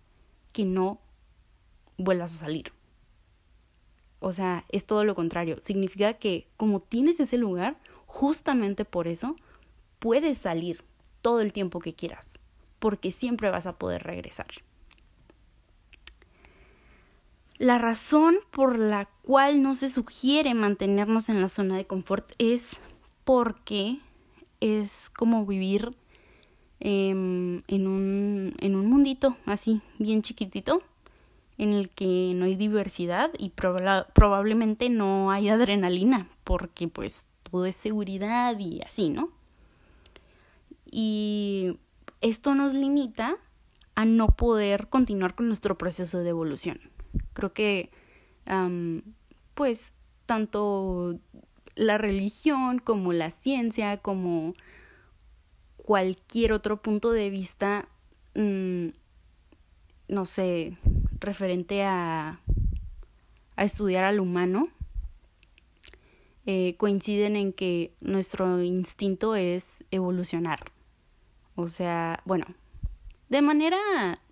que 0.52 0.64
no 0.64 1.00
vuelvas 1.98 2.34
a 2.34 2.38
salir. 2.38 2.72
O 4.20 4.32
sea, 4.32 4.64
es 4.70 4.86
todo 4.86 5.04
lo 5.04 5.14
contrario. 5.14 5.58
Significa 5.62 6.14
que 6.14 6.48
como 6.56 6.80
tienes 6.80 7.20
ese 7.20 7.36
lugar, 7.36 7.76
justamente 8.06 8.84
por 8.84 9.06
eso 9.06 9.36
puedes 9.98 10.38
salir 10.38 10.82
todo 11.20 11.40
el 11.40 11.52
tiempo 11.52 11.80
que 11.80 11.94
quieras, 11.94 12.38
porque 12.78 13.10
siempre 13.10 13.50
vas 13.50 13.66
a 13.66 13.78
poder 13.78 14.02
regresar. 14.02 14.46
La 17.58 17.78
razón 17.78 18.36
por 18.50 18.78
la 18.78 19.08
cual 19.22 19.62
no 19.62 19.74
se 19.74 19.88
sugiere 19.88 20.54
mantenernos 20.54 21.28
en 21.28 21.40
la 21.40 21.48
zona 21.48 21.76
de 21.76 21.86
confort 21.86 22.32
es 22.38 22.80
porque 23.24 24.00
es 24.60 25.10
como 25.10 25.46
vivir 25.46 25.94
em, 26.80 27.62
en, 27.68 27.86
un, 27.86 28.54
en 28.58 28.74
un 28.74 28.86
mundito 28.86 29.36
así, 29.46 29.80
bien 29.98 30.22
chiquitito, 30.22 30.80
en 31.58 31.72
el 31.72 31.90
que 31.90 32.32
no 32.34 32.46
hay 32.46 32.56
diversidad 32.56 33.30
y 33.38 33.50
probablemente 33.50 34.88
no 34.88 35.30
hay 35.30 35.48
adrenalina, 35.48 36.28
porque 36.42 36.88
pues 36.88 37.22
todo 37.50 37.66
es 37.66 37.76
seguridad 37.76 38.58
y 38.58 38.80
así, 38.82 39.10
¿no? 39.10 39.30
Y 40.90 41.78
esto 42.20 42.54
nos 42.54 42.74
limita 42.74 43.36
a 43.94 44.04
no 44.04 44.28
poder 44.28 44.88
continuar 44.88 45.34
con 45.34 45.46
nuestro 45.46 45.78
proceso 45.78 46.18
de 46.20 46.30
evolución. 46.30 46.80
Creo 47.32 47.52
que, 47.52 47.90
pues, 49.54 49.94
tanto 50.26 51.18
la 51.76 51.98
religión 51.98 52.78
como 52.78 53.12
la 53.12 53.30
ciencia, 53.30 53.98
como 53.98 54.54
cualquier 55.76 56.52
otro 56.52 56.80
punto 56.80 57.12
de 57.12 57.30
vista, 57.30 57.88
mm, 58.34 58.88
no 60.08 60.24
sé, 60.24 60.76
referente 61.24 61.82
a, 61.82 62.40
a 63.56 63.64
estudiar 63.64 64.04
al 64.04 64.20
humano, 64.20 64.68
eh, 66.46 66.74
coinciden 66.76 67.36
en 67.36 67.52
que 67.52 67.94
nuestro 68.00 68.62
instinto 68.62 69.34
es 69.34 69.84
evolucionar. 69.90 70.60
O 71.54 71.68
sea, 71.68 72.22
bueno, 72.26 72.46
de 73.28 73.40
manera 73.40 73.78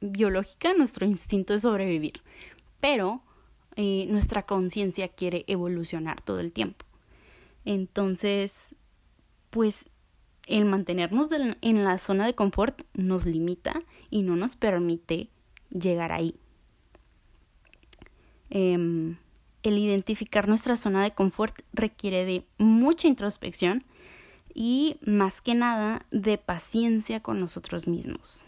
biológica 0.00 0.75
nuestro 0.75 1.06
instinto 1.06 1.54
es 1.54 1.62
sobrevivir, 1.62 2.22
pero 2.80 3.22
eh, 3.76 4.06
nuestra 4.08 4.42
conciencia 4.42 5.08
quiere 5.08 5.44
evolucionar 5.46 6.20
todo 6.20 6.40
el 6.40 6.52
tiempo. 6.52 6.84
Entonces, 7.64 8.75
pues 9.50 9.87
el 10.46 10.64
mantenernos 10.64 11.28
en 11.32 11.84
la 11.84 11.99
zona 11.99 12.26
de 12.26 12.34
confort 12.34 12.82
nos 12.94 13.25
limita 13.25 13.80
y 14.11 14.22
no 14.22 14.37
nos 14.37 14.56
permite 14.56 15.30
llegar 15.70 16.12
ahí. 16.12 16.34
Em, 18.54 19.16
el 19.62 19.78
identificar 19.78 20.47
nuestra 20.47 20.76
zona 20.76 21.02
de 21.02 21.12
confort 21.12 21.59
requiere 21.73 22.26
de 22.26 22.44
mucha 22.59 23.09
introspección 23.09 23.82
y 24.52 24.99
más 25.00 25.40
que 25.40 25.54
nada 25.54 26.04
de 26.11 26.37
paciencia 26.37 27.21
con 27.21 27.40
nosotros 27.40 27.87
mismos, 27.87 28.44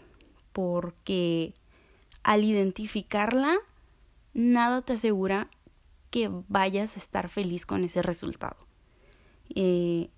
porque 0.53 1.55
al 2.21 2.43
identificarla, 2.43 3.57
nada 4.35 4.83
te 4.83 4.93
asegura 4.93 5.49
que 6.11 6.29
vayas 6.49 6.97
a 6.97 6.99
estar 6.99 7.27
feliz 7.27 7.65
con 7.65 7.83
ese 7.83 8.03
resultado. 8.03 8.57
Eh, 9.55 10.11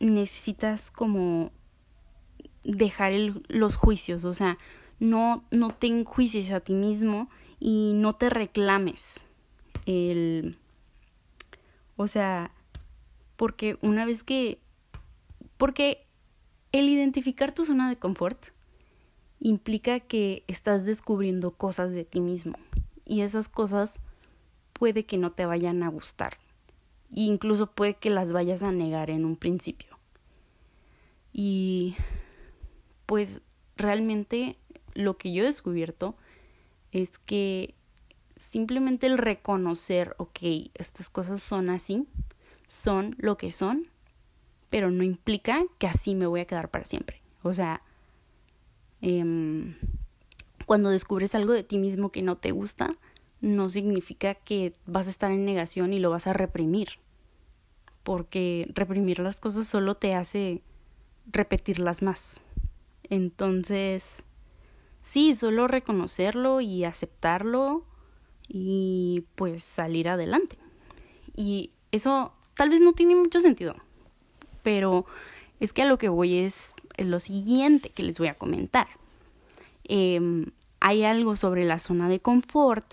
necesitas 0.00 0.90
como 0.90 1.52
dejar 2.64 3.12
los 3.46 3.76
juicios, 3.76 4.24
o 4.24 4.34
sea, 4.34 4.58
no, 4.98 5.44
no 5.52 5.70
te 5.70 5.86
enjuicies 5.86 6.50
a 6.50 6.58
ti 6.58 6.74
mismo 6.74 7.28
y 7.64 7.92
no 7.94 8.12
te 8.12 8.28
reclames 8.28 9.20
el 9.86 10.58
o 11.94 12.08
sea 12.08 12.50
porque 13.36 13.78
una 13.82 14.04
vez 14.04 14.24
que 14.24 14.58
porque 15.58 16.04
el 16.72 16.88
identificar 16.88 17.54
tu 17.54 17.64
zona 17.64 17.88
de 17.88 17.96
confort 17.96 18.46
implica 19.38 20.00
que 20.00 20.42
estás 20.48 20.84
descubriendo 20.84 21.52
cosas 21.52 21.92
de 21.92 22.04
ti 22.04 22.20
mismo 22.20 22.56
y 23.04 23.20
esas 23.20 23.48
cosas 23.48 24.00
puede 24.72 25.06
que 25.06 25.16
no 25.16 25.30
te 25.30 25.46
vayan 25.46 25.84
a 25.84 25.88
gustar 25.88 26.38
e 27.14 27.20
incluso 27.20 27.70
puede 27.70 27.94
que 27.94 28.10
las 28.10 28.32
vayas 28.32 28.64
a 28.64 28.72
negar 28.72 29.08
en 29.10 29.24
un 29.24 29.36
principio. 29.36 29.98
Y 31.32 31.94
pues 33.06 33.40
realmente 33.76 34.56
lo 34.94 35.16
que 35.16 35.32
yo 35.32 35.44
he 35.44 35.46
descubierto 35.46 36.16
es 36.92 37.18
que 37.18 37.74
simplemente 38.36 39.06
el 39.06 39.18
reconocer, 39.18 40.14
ok, 40.18 40.38
estas 40.74 41.10
cosas 41.10 41.42
son 41.42 41.70
así, 41.70 42.06
son 42.68 43.16
lo 43.18 43.36
que 43.36 43.50
son, 43.50 43.82
pero 44.70 44.90
no 44.90 45.02
implica 45.02 45.62
que 45.78 45.86
así 45.86 46.14
me 46.14 46.26
voy 46.26 46.40
a 46.40 46.46
quedar 46.46 46.70
para 46.70 46.84
siempre. 46.84 47.20
O 47.42 47.52
sea, 47.52 47.82
em, 49.00 49.74
cuando 50.66 50.90
descubres 50.90 51.34
algo 51.34 51.52
de 51.52 51.64
ti 51.64 51.78
mismo 51.78 52.10
que 52.10 52.22
no 52.22 52.36
te 52.36 52.52
gusta, 52.52 52.90
no 53.40 53.68
significa 53.68 54.34
que 54.34 54.74
vas 54.86 55.08
a 55.08 55.10
estar 55.10 55.30
en 55.30 55.44
negación 55.44 55.92
y 55.92 55.98
lo 55.98 56.10
vas 56.10 56.26
a 56.26 56.32
reprimir. 56.32 56.88
Porque 58.02 58.70
reprimir 58.74 59.18
las 59.18 59.40
cosas 59.40 59.66
solo 59.66 59.96
te 59.96 60.14
hace 60.14 60.62
repetirlas 61.30 62.02
más. 62.02 62.40
Entonces, 63.10 64.22
sí, 65.12 65.34
solo 65.34 65.68
reconocerlo 65.68 66.62
y 66.62 66.84
aceptarlo 66.84 67.84
y 68.48 69.26
pues 69.34 69.62
salir 69.62 70.08
adelante. 70.08 70.56
Y 71.36 71.70
eso 71.90 72.32
tal 72.54 72.70
vez 72.70 72.80
no 72.80 72.94
tiene 72.94 73.14
mucho 73.14 73.40
sentido, 73.40 73.76
pero 74.62 75.04
es 75.60 75.74
que 75.74 75.82
a 75.82 75.86
lo 75.86 75.98
que 75.98 76.08
voy 76.08 76.38
es, 76.38 76.74
lo 76.96 77.20
siguiente 77.20 77.90
que 77.90 78.02
les 78.02 78.18
voy 78.18 78.28
a 78.28 78.38
comentar. 78.38 78.86
Em, 79.84 80.46
hay 80.80 81.04
algo 81.04 81.36
sobre 81.36 81.66
la 81.66 81.78
zona 81.78 82.08
de 82.08 82.20
confort 82.20 82.86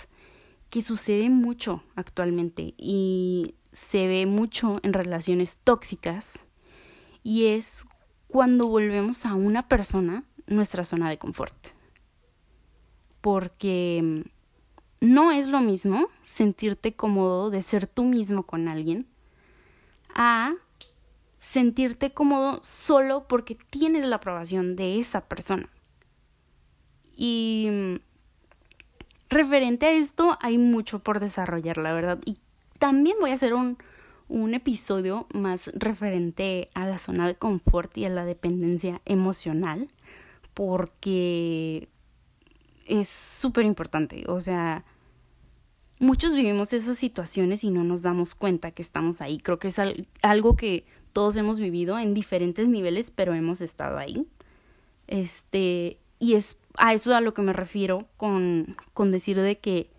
que 0.69 0.81
sucede 0.81 1.29
mucho 1.29 1.83
actualmente 1.95 2.73
y 2.77 3.55
se 3.71 4.07
ve 4.07 4.25
mucho 4.25 4.79
en 4.83 4.91
relaciones 4.91 5.57
tóxicas 5.63 6.43
y 7.23 7.45
es 7.45 7.85
cuando 8.27 8.67
volvemos 8.67 9.25
a 9.25 9.35
una 9.35 9.69
persona 9.69 10.25
nuestra 10.47 10.83
zona 10.83 11.09
de 11.09 11.17
confort. 11.17 11.78
Porque 13.21 14.23
no 15.01 15.31
es 15.31 15.47
lo 15.47 15.61
mismo 15.61 16.07
sentirte 16.23 16.93
cómodo 16.93 17.49
de 17.49 17.61
ser 17.61 17.87
tú 17.87 18.03
mismo 18.03 18.43
con 18.43 18.67
alguien 18.67 19.05
a 20.13 20.53
sentirte 21.39 22.11
cómodo 22.11 22.59
solo 22.63 23.27
porque 23.27 23.57
tienes 23.69 24.05
la 24.05 24.17
aprobación 24.17 24.75
de 24.75 24.99
esa 24.99 25.21
persona. 25.21 25.69
Y 27.15 27.69
referente 29.29 29.85
a 29.85 29.91
esto 29.91 30.37
hay 30.41 30.57
mucho 30.57 30.99
por 30.99 31.19
desarrollar, 31.19 31.77
la 31.77 31.93
verdad. 31.93 32.19
Y 32.25 32.37
también 32.77 33.17
voy 33.19 33.31
a 33.31 33.35
hacer 33.35 33.53
un, 33.53 33.77
un 34.27 34.53
episodio 34.53 35.27
más 35.33 35.67
referente 35.73 36.69
a 36.73 36.87
la 36.87 36.97
zona 36.97 37.27
de 37.27 37.35
confort 37.35 37.97
y 37.97 38.05
a 38.05 38.09
la 38.09 38.25
dependencia 38.25 39.01
emocional 39.05 39.87
porque 40.53 41.89
es 42.89 43.07
súper 43.07 43.65
importante. 43.65 44.25
O 44.27 44.39
sea, 44.39 44.83
muchos 45.99 46.35
vivimos 46.35 46.73
esas 46.73 46.97
situaciones 46.97 47.63
y 47.63 47.69
no 47.69 47.83
nos 47.83 48.01
damos 48.01 48.35
cuenta 48.35 48.71
que 48.71 48.81
estamos 48.81 49.21
ahí. 49.21 49.37
Creo 49.37 49.59
que 49.59 49.69
es 49.69 49.79
algo 50.21 50.55
que 50.55 50.85
todos 51.13 51.35
hemos 51.35 51.59
vivido 51.59 51.97
en 51.99 52.13
diferentes 52.13 52.67
niveles, 52.67 53.11
pero 53.11 53.33
hemos 53.33 53.61
estado 53.61 53.97
ahí. 53.97 54.27
Este, 55.07 55.99
y 56.19 56.33
es 56.33 56.57
a 56.77 56.93
eso 56.93 57.15
a 57.15 57.21
lo 57.21 57.33
que 57.33 57.41
me 57.41 57.53
refiero 57.53 58.07
con, 58.17 58.75
con 58.93 59.11
decir 59.11 59.39
de 59.39 59.59
que 59.59 59.89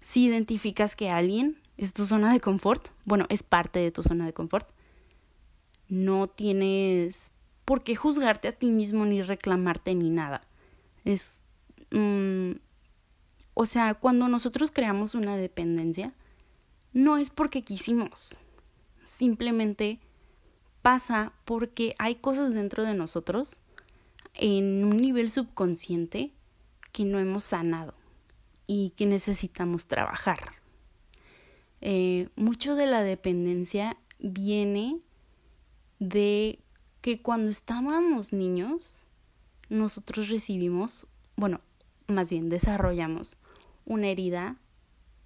si 0.00 0.24
identificas 0.26 0.96
que 0.96 1.08
alguien 1.08 1.58
es 1.76 1.92
tu 1.92 2.04
zona 2.04 2.32
de 2.32 2.40
confort, 2.40 2.88
bueno, 3.04 3.26
es 3.28 3.42
parte 3.42 3.78
de 3.80 3.90
tu 3.90 4.02
zona 4.02 4.26
de 4.26 4.32
confort, 4.32 4.68
no 5.88 6.26
tienes 6.26 7.32
por 7.64 7.82
qué 7.82 7.96
juzgarte 7.96 8.48
a 8.48 8.52
ti 8.52 8.70
mismo 8.70 9.04
ni 9.04 9.22
reclamarte 9.22 9.94
ni 9.94 10.10
nada. 10.10 10.42
Es 11.04 11.39
Mm, 11.90 12.52
o 13.54 13.66
sea, 13.66 13.94
cuando 13.94 14.28
nosotros 14.28 14.70
creamos 14.70 15.14
una 15.14 15.36
dependencia, 15.36 16.14
no 16.92 17.16
es 17.16 17.30
porque 17.30 17.62
quisimos, 17.62 18.36
simplemente 19.04 20.00
pasa 20.82 21.32
porque 21.44 21.94
hay 21.98 22.16
cosas 22.16 22.54
dentro 22.54 22.84
de 22.84 22.94
nosotros 22.94 23.60
en 24.34 24.84
un 24.84 24.96
nivel 24.96 25.30
subconsciente 25.30 26.32
que 26.92 27.04
no 27.04 27.18
hemos 27.18 27.44
sanado 27.44 27.94
y 28.66 28.90
que 28.96 29.06
necesitamos 29.06 29.86
trabajar. 29.86 30.54
Eh, 31.80 32.28
mucho 32.36 32.74
de 32.74 32.86
la 32.86 33.02
dependencia 33.02 33.96
viene 34.18 35.00
de 35.98 36.60
que 37.00 37.22
cuando 37.22 37.50
estábamos 37.50 38.32
niños, 38.32 39.04
nosotros 39.68 40.28
recibimos, 40.28 41.06
bueno, 41.36 41.60
más 42.10 42.30
bien 42.30 42.48
desarrollamos 42.48 43.36
una 43.84 44.08
herida 44.08 44.56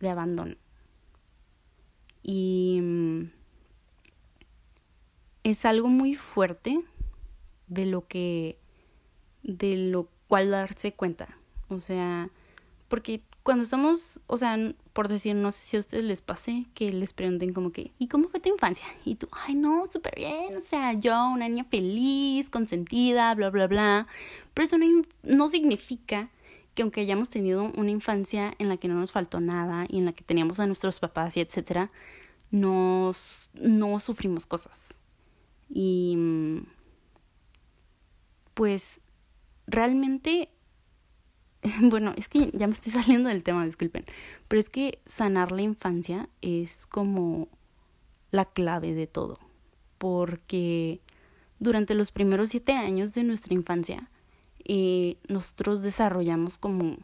de 0.00 0.10
abandono. 0.10 0.56
Y 2.22 2.80
mm, 2.82 3.30
es 5.44 5.64
algo 5.64 5.88
muy 5.88 6.14
fuerte 6.14 6.80
de 7.66 7.86
lo 7.86 8.06
que, 8.06 8.58
de 9.42 9.76
lo 9.76 10.08
cual 10.28 10.50
darse 10.50 10.92
cuenta. 10.92 11.36
O 11.68 11.78
sea, 11.78 12.30
porque 12.88 13.22
cuando 13.42 13.62
estamos, 13.62 14.20
o 14.26 14.38
sea, 14.38 14.56
por 14.94 15.08
decir, 15.08 15.36
no 15.36 15.52
sé 15.52 15.58
si 15.60 15.76
a 15.76 15.80
ustedes 15.80 16.04
les 16.04 16.22
pase 16.22 16.64
que 16.74 16.90
les 16.90 17.12
pregunten 17.12 17.52
como 17.52 17.72
que, 17.72 17.92
¿y 17.98 18.08
cómo 18.08 18.28
fue 18.28 18.40
tu 18.40 18.48
infancia? 18.48 18.86
Y 19.04 19.16
tú, 19.16 19.28
ay, 19.32 19.54
no, 19.54 19.84
súper 19.86 20.14
bien, 20.16 20.56
o 20.56 20.60
sea, 20.62 20.94
yo, 20.94 21.28
una 21.28 21.48
niña 21.48 21.64
feliz, 21.64 22.48
consentida, 22.48 23.34
bla, 23.34 23.50
bla, 23.50 23.66
bla. 23.66 24.06
Pero 24.54 24.64
eso 24.64 24.78
no, 24.78 24.86
no 25.22 25.48
significa 25.48 26.30
que 26.74 26.82
aunque 26.82 27.00
hayamos 27.00 27.30
tenido 27.30 27.70
una 27.76 27.90
infancia 27.90 28.54
en 28.58 28.68
la 28.68 28.76
que 28.76 28.88
no 28.88 28.94
nos 28.94 29.12
faltó 29.12 29.40
nada 29.40 29.84
y 29.88 29.98
en 29.98 30.04
la 30.04 30.12
que 30.12 30.24
teníamos 30.24 30.60
a 30.60 30.66
nuestros 30.66 30.98
papás 30.98 31.36
y 31.36 31.40
etcétera, 31.40 31.90
nos, 32.50 33.50
no 33.54 33.98
sufrimos 34.00 34.46
cosas. 34.46 34.94
Y 35.68 36.16
pues 38.54 39.00
realmente, 39.66 40.48
bueno, 41.82 42.14
es 42.16 42.28
que 42.28 42.50
ya 42.52 42.66
me 42.66 42.72
estoy 42.72 42.92
saliendo 42.92 43.28
del 43.28 43.42
tema, 43.42 43.64
disculpen, 43.64 44.04
pero 44.48 44.60
es 44.60 44.70
que 44.70 45.00
sanar 45.06 45.52
la 45.52 45.62
infancia 45.62 46.28
es 46.42 46.86
como 46.86 47.48
la 48.30 48.44
clave 48.44 48.94
de 48.94 49.06
todo, 49.06 49.38
porque 49.98 51.00
durante 51.58 51.94
los 51.94 52.10
primeros 52.10 52.50
siete 52.50 52.72
años 52.72 53.14
de 53.14 53.24
nuestra 53.24 53.54
infancia, 53.54 54.10
eh, 54.64 55.16
nosotros 55.28 55.82
desarrollamos 55.82 56.58
como 56.58 56.98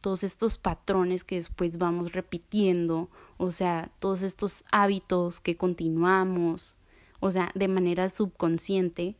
todos 0.00 0.22
estos 0.22 0.58
patrones 0.58 1.24
que 1.24 1.36
después 1.36 1.78
vamos 1.78 2.12
repitiendo, 2.12 3.08
o 3.36 3.50
sea, 3.50 3.90
todos 3.98 4.22
estos 4.22 4.64
hábitos 4.70 5.40
que 5.40 5.56
continuamos, 5.56 6.76
o 7.20 7.30
sea, 7.30 7.50
de 7.54 7.68
manera 7.68 8.08
subconsciente. 8.08 9.16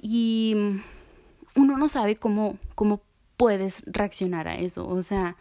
Y 0.00 0.56
uno 1.54 1.78
no 1.78 1.88
sabe 1.88 2.16
cómo, 2.16 2.58
cómo 2.74 3.02
puedes 3.36 3.82
reaccionar 3.86 4.48
a 4.48 4.56
eso. 4.56 4.86
O 4.88 5.02
sea, 5.02 5.36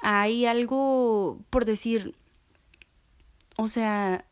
hay 0.00 0.46
algo 0.46 1.40
por 1.50 1.64
decir, 1.64 2.14
o 3.56 3.68
sea, 3.68 4.24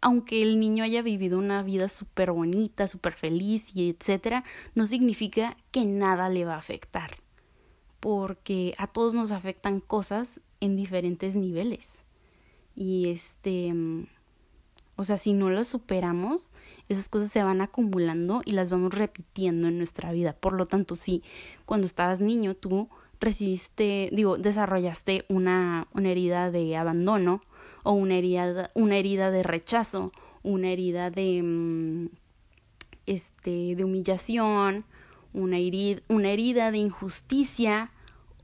aunque 0.00 0.42
el 0.42 0.60
niño 0.60 0.84
haya 0.84 1.02
vivido 1.02 1.38
una 1.38 1.62
vida 1.62 1.88
súper 1.88 2.32
bonita, 2.32 2.86
súper 2.86 3.14
feliz 3.14 3.74
y 3.74 3.90
etcétera, 3.90 4.44
no 4.74 4.86
significa 4.86 5.56
que 5.70 5.84
nada 5.84 6.28
le 6.28 6.44
va 6.44 6.54
a 6.54 6.58
afectar. 6.58 7.16
Porque 8.00 8.74
a 8.78 8.86
todos 8.86 9.14
nos 9.14 9.32
afectan 9.32 9.80
cosas 9.80 10.40
en 10.60 10.76
diferentes 10.76 11.34
niveles. 11.34 12.00
Y 12.76 13.08
este, 13.08 13.74
o 14.94 15.04
sea, 15.04 15.16
si 15.16 15.32
no 15.32 15.50
lo 15.50 15.64
superamos, 15.64 16.50
esas 16.88 17.08
cosas 17.08 17.32
se 17.32 17.42
van 17.42 17.60
acumulando 17.60 18.42
y 18.44 18.52
las 18.52 18.70
vamos 18.70 18.94
repitiendo 18.94 19.68
en 19.68 19.78
nuestra 19.78 20.12
vida. 20.12 20.32
Por 20.32 20.52
lo 20.52 20.66
tanto, 20.66 20.94
si 20.96 21.22
cuando 21.66 21.86
estabas 21.86 22.20
niño 22.20 22.54
tú 22.54 22.88
recibiste, 23.20 24.10
digo, 24.12 24.38
desarrollaste 24.38 25.24
una, 25.28 25.88
una 25.92 26.10
herida 26.10 26.52
de 26.52 26.76
abandono 26.76 27.40
o 27.88 27.92
una 27.92 28.16
herida, 28.16 28.70
una 28.74 28.98
herida 28.98 29.30
de 29.30 29.42
rechazo, 29.42 30.12
una 30.42 30.68
herida 30.68 31.10
de, 31.10 31.40
mm, 31.42 32.08
este, 33.06 33.76
de 33.76 33.82
humillación, 33.82 34.84
una 35.32 35.56
herida, 35.56 36.02
una 36.08 36.28
herida 36.28 36.70
de 36.70 36.76
injusticia 36.76 37.90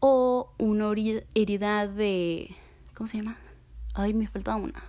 o 0.01 0.51
una 0.57 0.91
herida 1.35 1.87
de... 1.87 2.57
¿Cómo 2.95 3.07
se 3.07 3.19
llama? 3.19 3.37
Ay, 3.93 4.15
me 4.15 4.29
falta 4.29 4.57
una. 4.57 4.83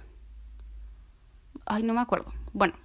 Ay, 1.66 1.84
no 1.84 1.94
me 1.94 2.00
acuerdo. 2.00 2.32
Bueno, 2.54 2.76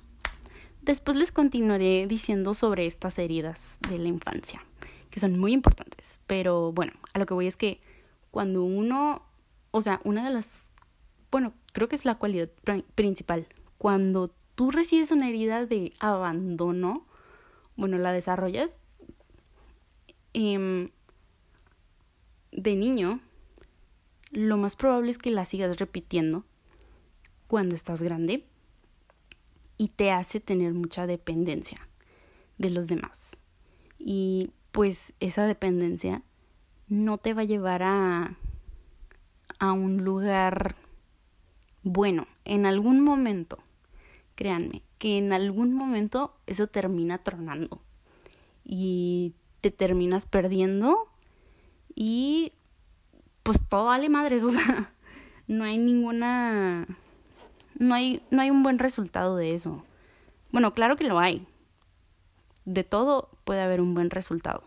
después 0.83 1.17
les 1.17 1.31
continuaré 1.31 2.09
diciendo 2.09 2.55
sobre 2.55 2.87
estas 2.87 3.17
heridas 3.17 3.79
de 3.89 3.97
la 3.97 4.09
infancia 4.09 4.61
que 5.11 5.21
son 5.21 5.39
muy 5.39 5.53
importantes. 5.53 6.19
Pero 6.27 6.73
bueno, 6.73 6.95
a 7.13 7.21
lo 7.21 7.27
que 7.27 7.35
voy 7.35 7.47
es 7.47 7.57
que 7.57 7.81
cuando 8.33 8.65
uno, 8.65 9.23
o 9.71 9.81
sea, 9.83 10.01
una 10.03 10.25
de 10.25 10.35
las, 10.35 10.65
bueno, 11.31 11.53
creo 11.73 11.89
que 11.89 11.97
es 11.97 12.05
la 12.05 12.17
cualidad 12.17 12.51
principal, 12.95 13.47
cuando 13.79 14.29
tú 14.55 14.71
recibes 14.71 15.11
una 15.11 15.29
herida 15.29 15.67
de 15.67 15.93
abandono, 16.01 17.07
bueno, 17.77 17.99
la 17.99 18.13
desarrollas 18.13 18.83
eh, 20.35 20.91
de 22.53 22.77
niño, 22.77 23.21
lo 24.31 24.57
más 24.57 24.77
probable 24.77 25.11
es 25.11 25.19
que 25.19 25.31
la 25.31 25.45
sigas 25.45 25.79
repitiendo 25.79 26.45
cuando 27.47 27.75
estás 27.75 28.03
grande 28.03 28.45
y 29.77 29.89
te 29.89 30.13
hace 30.13 30.41
tener 30.41 30.73
mucha 30.73 31.07
dependencia 31.07 31.89
de 32.59 32.71
los 32.71 32.87
demás. 32.87 33.19
Y 33.99 34.51
pues 34.73 35.15
esa 35.21 35.47
dependencia 35.47 36.23
no 36.87 37.19
te 37.19 37.35
va 37.35 37.43
a 37.43 37.47
llevar 37.47 37.83
a, 37.83 38.37
a 39.59 39.73
un 39.73 40.05
lugar 40.05 40.77
bueno. 41.83 42.27
En 42.45 42.67
algún 42.67 43.01
momento, 43.01 43.59
créanme, 44.35 44.83
que 44.99 45.19
en 45.19 45.33
algún 45.33 45.73
momento 45.73 46.35
eso 46.47 46.67
termina 46.67 47.19
tronando 47.19 47.81
y 48.65 49.35
te 49.61 49.71
terminas 49.71 50.27
perdiendo 50.27 51.09
y 51.95 52.53
pues 53.43 53.59
todo 53.69 53.87
vale 53.87 54.09
madres, 54.09 54.43
o 54.45 54.51
sea, 54.51 54.93
no 55.47 55.65
hay 55.65 55.79
ninguna 55.79 56.87
no 57.79 57.95
hay 57.95 58.23
no 58.31 58.43
hay 58.43 58.51
un 58.51 58.63
buen 58.63 58.79
resultado 58.79 59.37
de 59.37 59.55
eso. 59.55 59.85
Bueno, 60.53 60.75
claro 60.75 60.97
que 60.97 61.05
lo 61.05 61.19
hay, 61.19 61.47
de 62.65 62.85
todo 62.85 63.31
puede 63.45 63.63
haber 63.63 63.81
un 63.81 63.95
buen 63.95 64.11
resultado. 64.11 64.63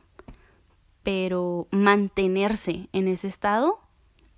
Pero 1.03 1.67
mantenerse 1.71 2.87
en 2.93 3.07
ese 3.07 3.27
estado, 3.27 3.79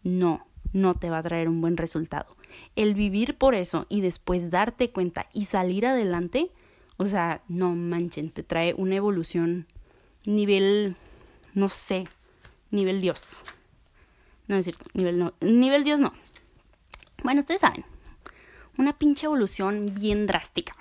no, 0.03 0.45
no 0.73 0.95
te 0.95 1.09
va 1.09 1.19
a 1.19 1.23
traer 1.23 1.47
un 1.47 1.61
buen 1.61 1.77
resultado. 1.77 2.35
El 2.75 2.93
vivir 2.93 3.37
por 3.37 3.55
eso 3.55 3.85
y 3.89 4.01
después 4.01 4.49
darte 4.49 4.91
cuenta 4.91 5.27
y 5.33 5.45
salir 5.45 5.85
adelante, 5.85 6.51
o 6.97 7.05
sea, 7.05 7.41
no 7.47 7.75
manchen, 7.75 8.31
te 8.31 8.43
trae 8.43 8.73
una 8.73 8.95
evolución 8.95 9.67
nivel, 10.25 10.95
no 11.53 11.69
sé, 11.69 12.07
nivel 12.71 13.01
Dios. 13.01 13.43
No 14.47 14.55
es 14.55 14.65
cierto, 14.65 14.85
nivel 14.93 15.17
no, 15.17 15.33
nivel 15.41 15.83
Dios 15.83 15.99
no. 15.99 16.13
Bueno, 17.23 17.39
ustedes 17.39 17.61
saben, 17.61 17.85
una 18.77 18.97
pinche 18.97 19.25
evolución 19.25 19.93
bien 19.95 20.27
drástica. 20.27 20.75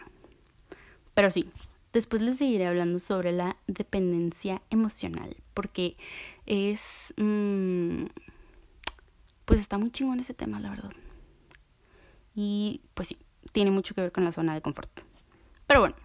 Pero 1.15 1.31
sí, 1.31 1.49
Después 1.95 2.23
les 2.23 2.39
seguiré 2.39 2.67
hablando 2.67 2.99
sobre 2.99 3.31
la 3.31 3.57
dependencia 3.69 4.61
emocional, 4.69 5.37
porque 5.55 5.97
es... 6.45 7.15
Mm, 7.17 8.07
pues 9.45 9.61
está 9.61 9.79
muy 9.79 9.93
chingón 9.93 10.19
ese 10.19 10.35
tema, 10.35 10.59
la 10.59 10.71
verdad. 10.71 10.91
Y 12.35 12.81
pues 12.95 13.09
sí, 13.09 13.19
tiene 13.53 13.71
mucho 13.71 13.95
que 13.95 14.01
ver 14.01 14.13
con 14.13 14.25
la 14.25 14.33
zona 14.33 14.55
de 14.55 14.63
confort. 14.63 14.91
Pero 15.67 15.81
bueno, 15.81 15.97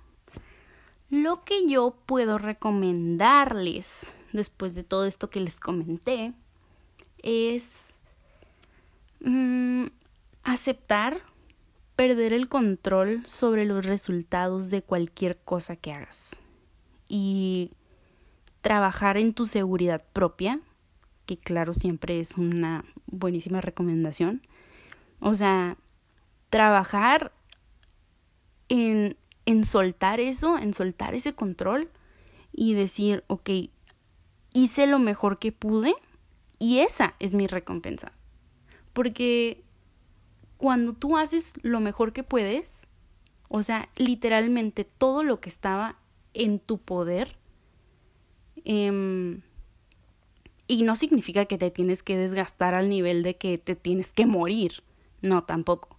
lo 1.09 1.43
que 1.43 1.67
yo 1.67 1.95
puedo 2.05 2.37
recomendarles 2.37 4.13
después 4.31 4.75
de 4.75 4.83
todo 4.83 5.05
esto 5.05 5.29
que 5.29 5.39
les 5.39 5.55
comenté 5.55 6.33
es 7.23 7.97
mm, 9.21 9.85
aceptar 10.43 11.21
perder 11.95 12.31
el 12.31 12.47
control 12.47 13.25
sobre 13.25 13.65
los 13.65 13.85
resultados 13.85 14.69
de 14.69 14.81
cualquier 14.81 15.37
cosa 15.37 15.75
que 15.75 15.91
hagas 15.91 16.37
y 17.09 17.71
trabajar 18.61 19.17
en 19.17 19.33
tu 19.33 19.45
seguridad 19.45 20.03
propia, 20.13 20.61
que 21.25 21.37
claro 21.37 21.73
siempre 21.73 22.19
es 22.19 22.37
una 22.37 22.85
buenísima 23.07 23.59
recomendación. 23.59 24.41
O 25.19 25.33
sea, 25.33 25.75
trabajar 26.49 27.31
en, 28.69 29.17
en 29.45 29.63
soltar 29.63 30.19
eso, 30.19 30.57
en 30.57 30.73
soltar 30.73 31.13
ese 31.13 31.33
control 31.33 31.89
y 32.51 32.73
decir, 32.73 33.23
ok, 33.27 33.49
hice 34.53 34.87
lo 34.87 34.99
mejor 34.99 35.39
que 35.39 35.51
pude 35.51 35.93
y 36.57 36.79
esa 36.79 37.15
es 37.19 37.33
mi 37.33 37.47
recompensa. 37.47 38.11
Porque 38.93 39.63
cuando 40.57 40.93
tú 40.93 41.17
haces 41.17 41.53
lo 41.61 41.79
mejor 41.79 42.11
que 42.13 42.23
puedes, 42.23 42.85
o 43.47 43.63
sea, 43.63 43.89
literalmente 43.95 44.83
todo 44.83 45.23
lo 45.23 45.39
que 45.39 45.49
estaba 45.49 45.97
en 46.33 46.59
tu 46.59 46.77
poder, 46.77 47.37
em, 48.65 49.41
y 50.67 50.83
no 50.83 50.95
significa 50.95 51.45
que 51.45 51.57
te 51.57 51.71
tienes 51.71 52.03
que 52.03 52.17
desgastar 52.17 52.75
al 52.75 52.89
nivel 52.89 53.23
de 53.23 53.37
que 53.37 53.57
te 53.57 53.75
tienes 53.75 54.11
que 54.11 54.25
morir, 54.25 54.83
no 55.21 55.43
tampoco, 55.43 55.97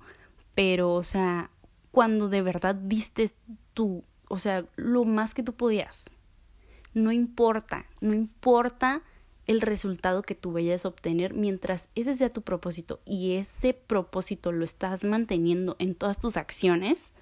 pero, 0.60 0.92
o 0.92 1.02
sea, 1.02 1.48
cuando 1.90 2.28
de 2.28 2.42
verdad 2.42 2.74
diste 2.74 3.30
tú, 3.72 4.04
o 4.28 4.36
sea, 4.36 4.66
lo 4.76 5.06
más 5.06 5.32
que 5.32 5.42
tú 5.42 5.54
podías, 5.54 6.10
no 6.92 7.12
importa, 7.12 7.86
no 8.02 8.12
importa 8.12 9.00
el 9.46 9.62
resultado 9.62 10.20
que 10.20 10.34
tú 10.34 10.52
vayas 10.52 10.84
a 10.84 10.88
obtener 10.88 11.32
mientras 11.32 11.88
ese 11.94 12.14
sea 12.14 12.30
tu 12.30 12.42
propósito 12.42 13.00
y 13.06 13.36
ese 13.36 13.72
propósito 13.72 14.52
lo 14.52 14.66
estás 14.66 15.02
manteniendo 15.02 15.76
en 15.78 15.94
todas 15.94 16.18
tus 16.18 16.36
acciones, 16.36 17.14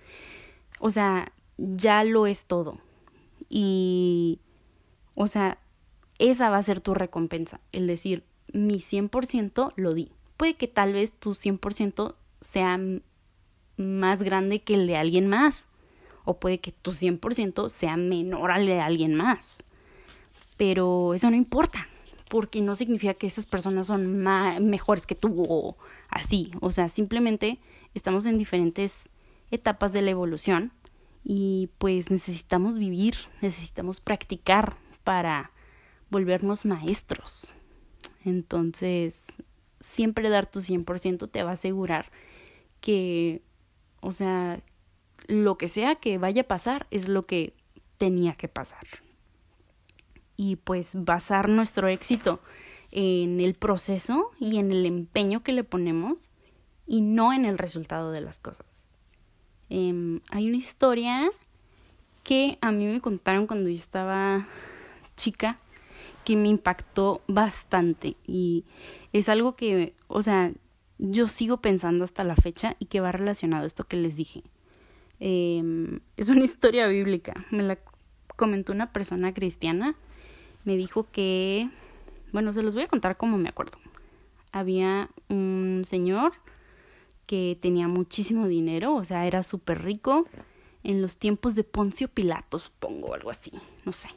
o 0.81 0.91
sea, 0.91 1.31
ya 1.59 2.03
lo 2.03 2.27
es 2.27 2.45
todo. 2.45 2.81
Y, 3.49 4.41
o 5.15 5.29
sea, 5.29 5.61
esa 6.19 6.51
va 6.51 6.57
a 6.57 6.63
ser 6.65 6.81
tu 6.81 6.93
recompensa, 6.93 7.61
el 7.71 7.87
decir, 7.87 8.25
mi 8.53 8.81
100% 8.81 9.75
lo 9.77 9.93
di. 9.93 10.11
Puede 10.37 10.57
que 10.57 10.67
tal 10.67 10.93
vez 10.93 11.13
tu 11.13 11.35
100% 11.35 12.17
sea 12.41 12.81
más 13.79 14.23
grande 14.23 14.61
que 14.61 14.75
el 14.75 14.87
de 14.87 14.97
alguien 14.97 15.29
más, 15.29 15.67
o 16.25 16.39
puede 16.39 16.61
que 16.61 16.73
tu 16.73 16.91
100% 16.91 17.69
sea 17.71 17.97
menor 17.97 18.51
al 18.51 18.67
de 18.67 18.81
alguien 18.81 19.15
más. 19.15 19.63
Pero 20.57 21.15
eso 21.15 21.31
no 21.31 21.37
importa, 21.37 21.89
porque 22.29 22.61
no 22.61 22.75
significa 22.75 23.15
que 23.15 23.27
esas 23.27 23.47
personas 23.47 23.87
son 23.87 24.19
mejores 24.69 25.07
que 25.07 25.15
tú 25.15 25.45
o 25.49 25.77
así. 26.11 26.51
O 26.61 26.71
sea, 26.71 26.89
simplemente 26.89 27.59
estamos 27.95 28.27
en 28.27 28.37
diferentes 28.37 29.09
etapas 29.51 29.93
de 29.93 30.03
la 30.03 30.11
evolución 30.11 30.73
y 31.25 31.71
pues 31.79 32.11
necesitamos 32.11 32.79
vivir, 32.79 33.17
necesitamos 33.41 34.01
practicar 34.01 34.77
para 35.05 35.53
volvernos 36.11 36.65
maestros. 36.65 37.53
Entonces, 38.25 39.25
siempre 39.81 40.29
dar 40.29 40.51
tu 40.51 40.61
100% 40.61 41.31
te 41.31 41.43
va 41.43 41.51
a 41.51 41.55
asegurar 41.55 42.11
que, 42.81 43.43
o 44.01 44.13
sea, 44.13 44.61
lo 45.27 45.59
que 45.59 45.69
sea 45.69 45.97
que 45.97 46.19
vaya 46.19 46.43
a 46.43 46.49
pasar 46.49 46.87
es 46.91 47.09
lo 47.09 47.23
que 47.23 47.53
tenía 47.99 48.35
que 48.35 48.49
pasar. 48.49 48.87
Y 50.37 50.57
pues 50.57 50.93
basar 50.95 51.49
nuestro 51.49 51.89
éxito 51.89 52.41
en 52.91 53.41
el 53.41 53.55
proceso 53.55 54.31
y 54.39 54.59
en 54.59 54.73
el 54.73 54.87
empeño 54.87 55.43
que 55.43 55.53
le 55.53 55.65
ponemos 55.65 56.31
y 56.87 57.03
no 57.03 57.33
en 57.33 57.45
el 57.45 57.59
resultado 57.59 58.13
de 58.13 58.21
las 58.21 58.41
cosas. 58.41 58.89
Em, 59.69 60.21
hay 60.31 60.49
una 60.49 60.57
historia 60.57 61.31
que 62.25 62.59
a 62.61 62.73
mí 62.73 62.87
me 62.87 63.01
contaron 63.01 63.47
cuando 63.47 63.69
yo 63.69 63.77
estaba 63.77 64.47
chica 65.17 65.59
que 66.25 66.37
me 66.37 66.49
impactó 66.49 67.23
bastante 67.27 68.17
y 68.27 68.65
es 69.13 69.29
algo 69.29 69.57
que, 69.57 69.95
o 70.09 70.23
sea, 70.23 70.53
yo 70.99 71.29
sigo 71.29 71.59
pensando 71.59 72.05
hasta 72.05 72.25
la 72.25 72.37
fecha 72.37 72.77
y 72.79 72.87
que 72.87 73.01
va 73.01 73.13
relacionado 73.13 73.67
esto 73.67 73.85
que 73.85 73.97
les 73.97 74.17
dije. 74.17 74.43
Em, 75.21 76.01
es 76.17 76.29
una 76.29 76.45
historia 76.45 76.87
bíblica, 76.89 77.47
me 77.51 77.63
la 77.63 77.79
comentó 78.37 78.73
una 78.73 78.93
persona 78.93 79.33
cristiana, 79.35 79.97
me 80.65 80.77
dijo 80.77 81.07
que, 81.11 81.69
bueno, 82.33 82.53
se 82.53 82.63
los 82.63 82.75
voy 82.75 82.85
a 82.85 82.89
contar 82.89 83.17
como 83.17 83.39
me 83.39 83.49
acuerdo. 83.49 83.79
Había 84.53 85.11
un 85.29 85.83
señor 85.87 86.33
que 87.27 87.59
tenía 87.61 87.89
muchísimo 87.89 88.49
dinero, 88.49 88.95
o 88.95 89.05
sea, 89.05 89.27
era 89.27 89.43
súper 89.43 89.83
rico, 89.83 90.27
en 90.85 91.03
los 91.03 91.19
tiempos 91.19 91.55
de 91.55 91.65
Poncio 91.65 92.09
Pilato, 92.09 92.59
supongo, 92.59 93.15
algo 93.15 93.31
así, 93.31 93.53
no 93.85 93.93
sé. 93.93 94.09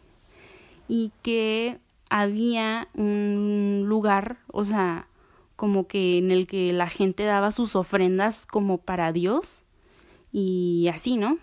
Y 0.87 1.11
que 1.21 1.79
había 2.09 2.87
un 2.93 3.83
lugar, 3.87 4.37
o 4.47 4.63
sea, 4.63 5.07
como 5.61 5.85
que 5.85 6.17
en 6.17 6.31
el 6.31 6.47
que 6.47 6.73
la 6.73 6.89
gente 6.89 7.23
daba 7.23 7.51
sus 7.51 7.75
ofrendas 7.75 8.47
como 8.47 8.79
para 8.79 9.11
Dios 9.11 9.61
y 10.31 10.89
así, 10.91 11.17
¿no? 11.17 11.37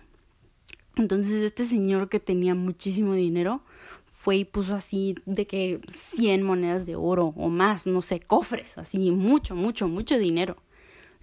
Entonces 0.97 1.41
este 1.41 1.63
señor 1.63 2.09
que 2.09 2.19
tenía 2.19 2.53
muchísimo 2.53 3.13
dinero 3.13 3.61
fue 4.05 4.35
y 4.35 4.43
puso 4.43 4.75
así 4.75 5.15
de 5.25 5.47
que 5.47 5.79
100 5.87 6.43
monedas 6.43 6.85
de 6.85 6.97
oro 6.97 7.27
o 7.37 7.47
más, 7.47 7.87
no 7.87 8.01
sé, 8.01 8.19
cofres, 8.19 8.77
así 8.77 9.09
mucho, 9.09 9.55
mucho, 9.55 9.87
mucho 9.87 10.19
dinero. 10.19 10.57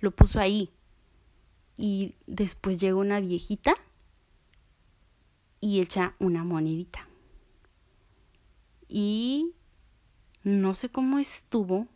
Lo 0.00 0.10
puso 0.10 0.40
ahí. 0.40 0.70
Y 1.76 2.14
después 2.26 2.80
llegó 2.80 3.00
una 3.00 3.20
viejita 3.20 3.74
y 5.60 5.82
echa 5.82 6.14
una 6.18 6.44
monedita. 6.44 7.06
Y 8.88 9.52
no 10.44 10.72
sé 10.72 10.88
cómo 10.88 11.18
estuvo. 11.18 11.88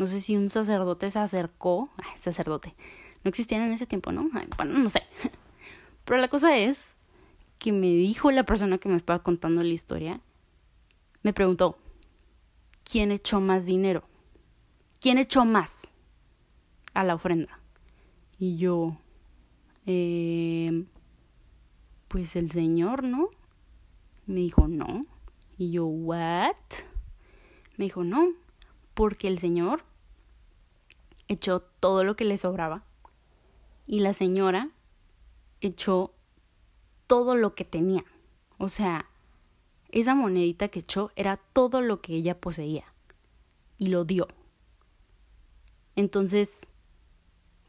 No 0.00 0.06
sé 0.06 0.22
si 0.22 0.34
un 0.34 0.48
sacerdote 0.48 1.10
se 1.10 1.18
acercó. 1.18 1.90
Ay, 1.98 2.18
sacerdote. 2.22 2.74
No 3.22 3.28
existían 3.28 3.60
en 3.60 3.72
ese 3.72 3.86
tiempo, 3.86 4.12
¿no? 4.12 4.30
bueno, 4.56 4.78
no 4.78 4.88
sé. 4.88 5.02
Pero 6.06 6.18
la 6.18 6.28
cosa 6.28 6.56
es 6.56 6.82
que 7.58 7.70
me 7.70 7.88
dijo 7.88 8.30
la 8.30 8.44
persona 8.44 8.78
que 8.78 8.88
me 8.88 8.96
estaba 8.96 9.22
contando 9.22 9.62
la 9.62 9.68
historia. 9.68 10.22
Me 11.22 11.34
preguntó, 11.34 11.76
¿quién 12.82 13.12
echó 13.12 13.42
más 13.42 13.66
dinero? 13.66 14.04
¿Quién 15.02 15.18
echó 15.18 15.44
más 15.44 15.80
a 16.94 17.04
la 17.04 17.16
ofrenda? 17.16 17.60
Y 18.38 18.56
yo, 18.56 18.96
eh, 19.84 20.86
pues 22.08 22.36
el 22.36 22.50
Señor, 22.50 23.04
¿no? 23.04 23.28
Me 24.24 24.40
dijo, 24.40 24.66
no. 24.66 25.04
Y 25.58 25.72
yo, 25.72 25.84
¿what? 25.84 26.56
Me 27.76 27.84
dijo, 27.84 28.02
no, 28.02 28.30
porque 28.94 29.28
el 29.28 29.38
Señor 29.38 29.89
echó 31.30 31.60
todo 31.60 32.04
lo 32.04 32.16
que 32.16 32.24
le 32.24 32.36
sobraba 32.36 32.84
y 33.86 34.00
la 34.00 34.12
señora 34.12 34.70
echó 35.60 36.12
todo 37.06 37.34
lo 37.34 37.54
que 37.54 37.64
tenía. 37.64 38.04
O 38.58 38.68
sea, 38.68 39.06
esa 39.90 40.14
monedita 40.14 40.68
que 40.68 40.80
echó 40.80 41.10
era 41.16 41.38
todo 41.52 41.80
lo 41.80 42.00
que 42.00 42.14
ella 42.14 42.38
poseía 42.38 42.84
y 43.78 43.86
lo 43.86 44.04
dio. 44.04 44.28
Entonces, 45.96 46.60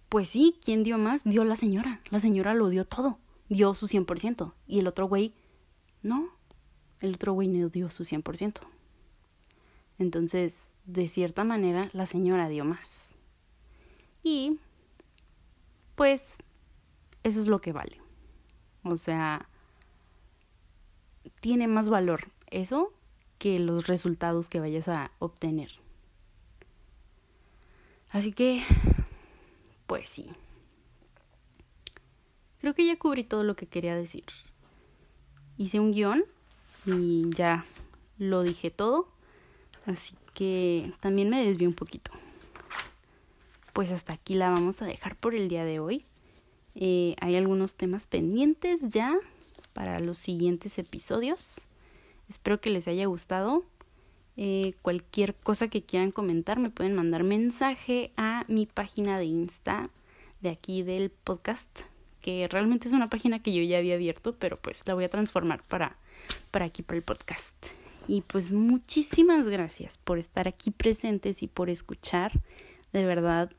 pues 0.10 0.30
sí, 0.30 0.60
¿quién 0.64 0.84
dio 0.84 0.98
más? 0.98 1.24
Dio 1.24 1.46
la 1.46 1.56
señora. 1.56 2.02
La 2.10 2.20
señora 2.20 2.54
lo 2.54 2.68
dio 2.70 2.84
todo 2.84 3.18
dio 3.52 3.76
su 3.76 3.88
100% 3.88 4.54
y 4.66 4.80
el 4.80 4.88
otro 4.88 5.08
güey 5.08 5.34
no, 6.02 6.30
el 7.02 7.14
otro 7.16 7.34
güey 7.34 7.50
no 7.50 7.68
dio 7.68 7.90
su 7.90 8.06
100%. 8.06 8.62
Entonces, 10.00 10.70
de 10.86 11.10
cierta 11.10 11.44
manera, 11.44 11.90
la 11.92 12.06
señora 12.06 12.48
dio 12.48 12.64
más. 12.64 13.01
Y, 14.24 14.60
pues, 15.96 16.36
eso 17.24 17.42
es 17.42 17.48
lo 17.48 17.60
que 17.60 17.72
vale. 17.72 18.00
O 18.84 18.98
sea, 18.98 19.48
tiene 21.40 21.68
más 21.68 21.90
valor 21.90 22.28
eso 22.48 22.94
que 23.38 23.60
los 23.60 23.88
resultados 23.88 24.50
que 24.50 24.60
vayas 24.60 24.88
a 24.88 25.12
obtener. 25.20 25.72
Así 28.10 28.34
que, 28.34 28.62
pues 29.88 30.10
sí. 30.10 30.30
Creo 32.60 32.76
que 32.76 32.86
ya 32.86 33.00
cubrí 33.00 33.24
todo 33.24 33.44
lo 33.44 33.56
que 33.56 33.66
quería 33.66 33.96
decir. 33.96 34.26
Hice 35.58 35.80
un 35.80 35.92
guion 35.92 36.24
y 36.86 37.30
ya 37.34 37.66
lo 38.18 38.44
dije 38.44 38.70
todo. 38.70 39.08
Así 39.86 40.16
que 40.34 40.94
también 41.00 41.30
me 41.30 41.44
desvié 41.44 41.68
un 41.68 41.74
poquito. 41.74 42.12
Pues 43.74 43.92
hasta 43.92 44.14
aquí 44.14 44.36
la 44.36 44.50
vamos 44.50 44.82
a 44.82 44.86
dejar 44.86 45.16
por 45.16 45.36
el 45.36 45.48
día 45.48 45.66
de 45.66 45.80
hoy. 45.80 46.06
Eh, 46.76 47.16
hay 47.20 47.36
algunos 47.36 47.76
temas 47.76 48.08
pendientes 48.08 48.80
ya 48.82 49.18
para 49.74 50.00
los 50.00 50.18
siguientes 50.18 50.78
episodios. 50.78 51.56
Espero 52.30 52.62
que 52.62 52.70
les 52.70 52.88
haya 52.88 53.06
gustado. 53.06 53.64
Eh, 54.38 54.74
cualquier 54.82 55.36
cosa 55.36 55.68
que 55.68 55.84
quieran 55.84 56.12
comentar 56.12 56.60
me 56.60 56.70
pueden 56.70 56.96
mandar 56.96 57.24
mensaje 57.24 58.12
a 58.18 58.46
mi 58.48 58.66
página 58.66 59.20
de 59.20 59.26
Insta 59.26 59.90
de 60.42 60.50
aquí 60.50 60.84
del 60.84 61.12
podcast 61.12 61.68
que 62.22 62.48
realmente 62.48 62.88
es 62.88 62.94
una 62.94 63.10
página 63.10 63.42
que 63.42 63.54
yo 63.54 63.64
ya 63.64 63.80
había 63.80 63.96
abierto, 63.96 64.36
pero 64.38 64.58
pues 64.58 64.88
la 64.88 64.94
voy 64.94 65.04
a 65.04 65.10
transformar 65.10 65.64
para, 65.64 65.98
para 66.52 66.66
aquí, 66.66 66.84
para 66.84 66.98
el 66.98 67.04
podcast. 67.04 67.56
Y 68.08 68.22
pues 68.22 68.52
muchísimas 68.52 69.48
gracias 69.48 69.98
por 69.98 70.20
estar 70.20 70.48
aquí 70.48 70.72
presentes 70.72 71.44
y 71.44 71.48
por 71.48 71.70
escuchar. 71.70 72.32
De 72.94 73.06
verdad, 73.06 73.52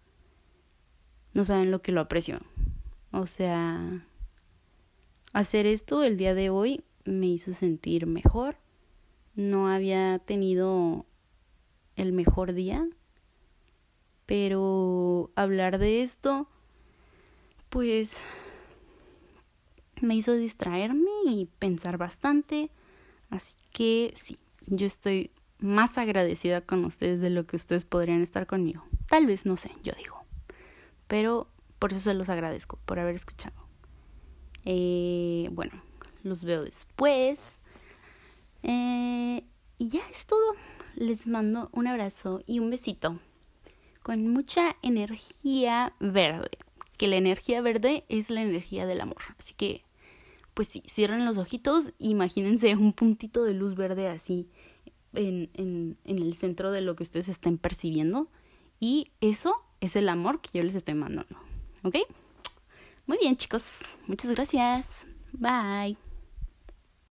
no 1.35 1.45
saben 1.45 1.71
lo 1.71 1.83
que 1.83 1.93
lo 1.93 2.01
aprecio. 2.01 2.41
O 3.11 3.27
sea, 3.27 4.07
hacer 5.33 5.67
esto 5.67 6.03
el 6.03 6.17
día 6.17 6.35
de 6.35 6.51
hoy 6.51 6.85
me 7.05 7.27
hizo 7.27 7.53
sentir 7.53 8.07
mejor. 8.07 8.57
No 9.35 9.69
había 9.69 10.19
tenido 10.19 11.07
el 11.97 12.13
mejor 12.13 12.53
día, 12.53 12.87
pero 14.27 15.31
hablar 15.35 15.79
de 15.79 16.03
esto, 16.03 16.49
pues 17.69 18.19
me 20.01 20.15
hizo 20.15 20.35
distraerme 20.35 21.11
y 21.27 21.49
pensar 21.59 21.97
bastante. 21.97 22.71
Así 23.31 23.55
que 23.73 24.13
sí, 24.17 24.39
yo 24.67 24.87
estoy 24.87 25.31
más 25.59 25.97
agradecida 25.97 26.61
con 26.61 26.85
ustedes 26.85 27.21
de 27.21 27.31
lo 27.31 27.47
que 27.47 27.57
ustedes 27.57 27.85
podrían 27.85 28.21
estar 28.21 28.47
conmigo. 28.47 28.85
Tal 29.09 29.27
vez, 29.27 29.47
no 29.47 29.57
sé, 29.57 29.71
yo 29.83 29.93
digo. 29.97 30.22
Pero 31.13 31.47
por 31.79 31.93
eso 31.93 32.01
se 32.01 32.15
los 32.15 32.31
agradezco, 32.31 32.79
por 32.87 32.99
haber 32.99 33.15
escuchado. 33.15 33.55
Eh, 34.65 35.51
bueno, 35.53 35.83
los 36.23 36.43
veo 36.43 36.65
después. 36.65 37.39
Eh, 38.63 39.45
y 39.77 39.89
ya 39.91 40.01
es 40.11 40.25
todo. 40.25 40.55
Les 40.95 41.27
mando 41.27 41.69
un 41.75 41.87
abrazo 41.87 42.41
y 42.47 42.61
un 42.61 42.71
besito. 42.71 43.19
Con 44.03 44.27
mucha 44.29 44.75
energía 44.81 45.93
verde. 46.01 46.53
Que 46.97 47.09
la 47.09 47.17
energía 47.17 47.61
verde 47.61 48.07
es 48.09 48.31
la 48.31 48.41
energía 48.41 48.87
del 48.87 49.03
amor. 49.03 49.21
Así 49.39 49.53
que 49.53 49.85
pues 50.55 50.69
sí, 50.69 50.83
cierren 50.89 51.27
los 51.27 51.37
ojitos, 51.37 51.93
imagínense 51.99 52.75
un 52.75 52.95
puntito 52.95 53.45
de 53.45 53.53
luz 53.53 53.75
verde 53.75 54.09
así 54.09 54.49
en, 55.13 55.51
en, 55.53 55.99
en 56.07 56.19
el 56.21 56.33
centro 56.33 56.71
de 56.71 56.81
lo 56.81 56.97
que 56.97 57.03
ustedes 57.03 57.29
estén 57.29 57.59
percibiendo 57.59 58.31
y 58.81 59.13
eso 59.21 59.63
es 59.83 59.97
el 59.97 60.09
amor 60.09 60.41
que 60.41 60.59
yo 60.59 60.65
les 60.65 60.77
estoy 60.77 60.95
mandando, 60.95 61.37
¿ok? 61.83 61.97
Muy 63.07 63.19
bien 63.19 63.37
chicos, 63.37 63.81
muchas 64.07 64.31
gracias, 64.31 64.87
bye. 65.33 66.12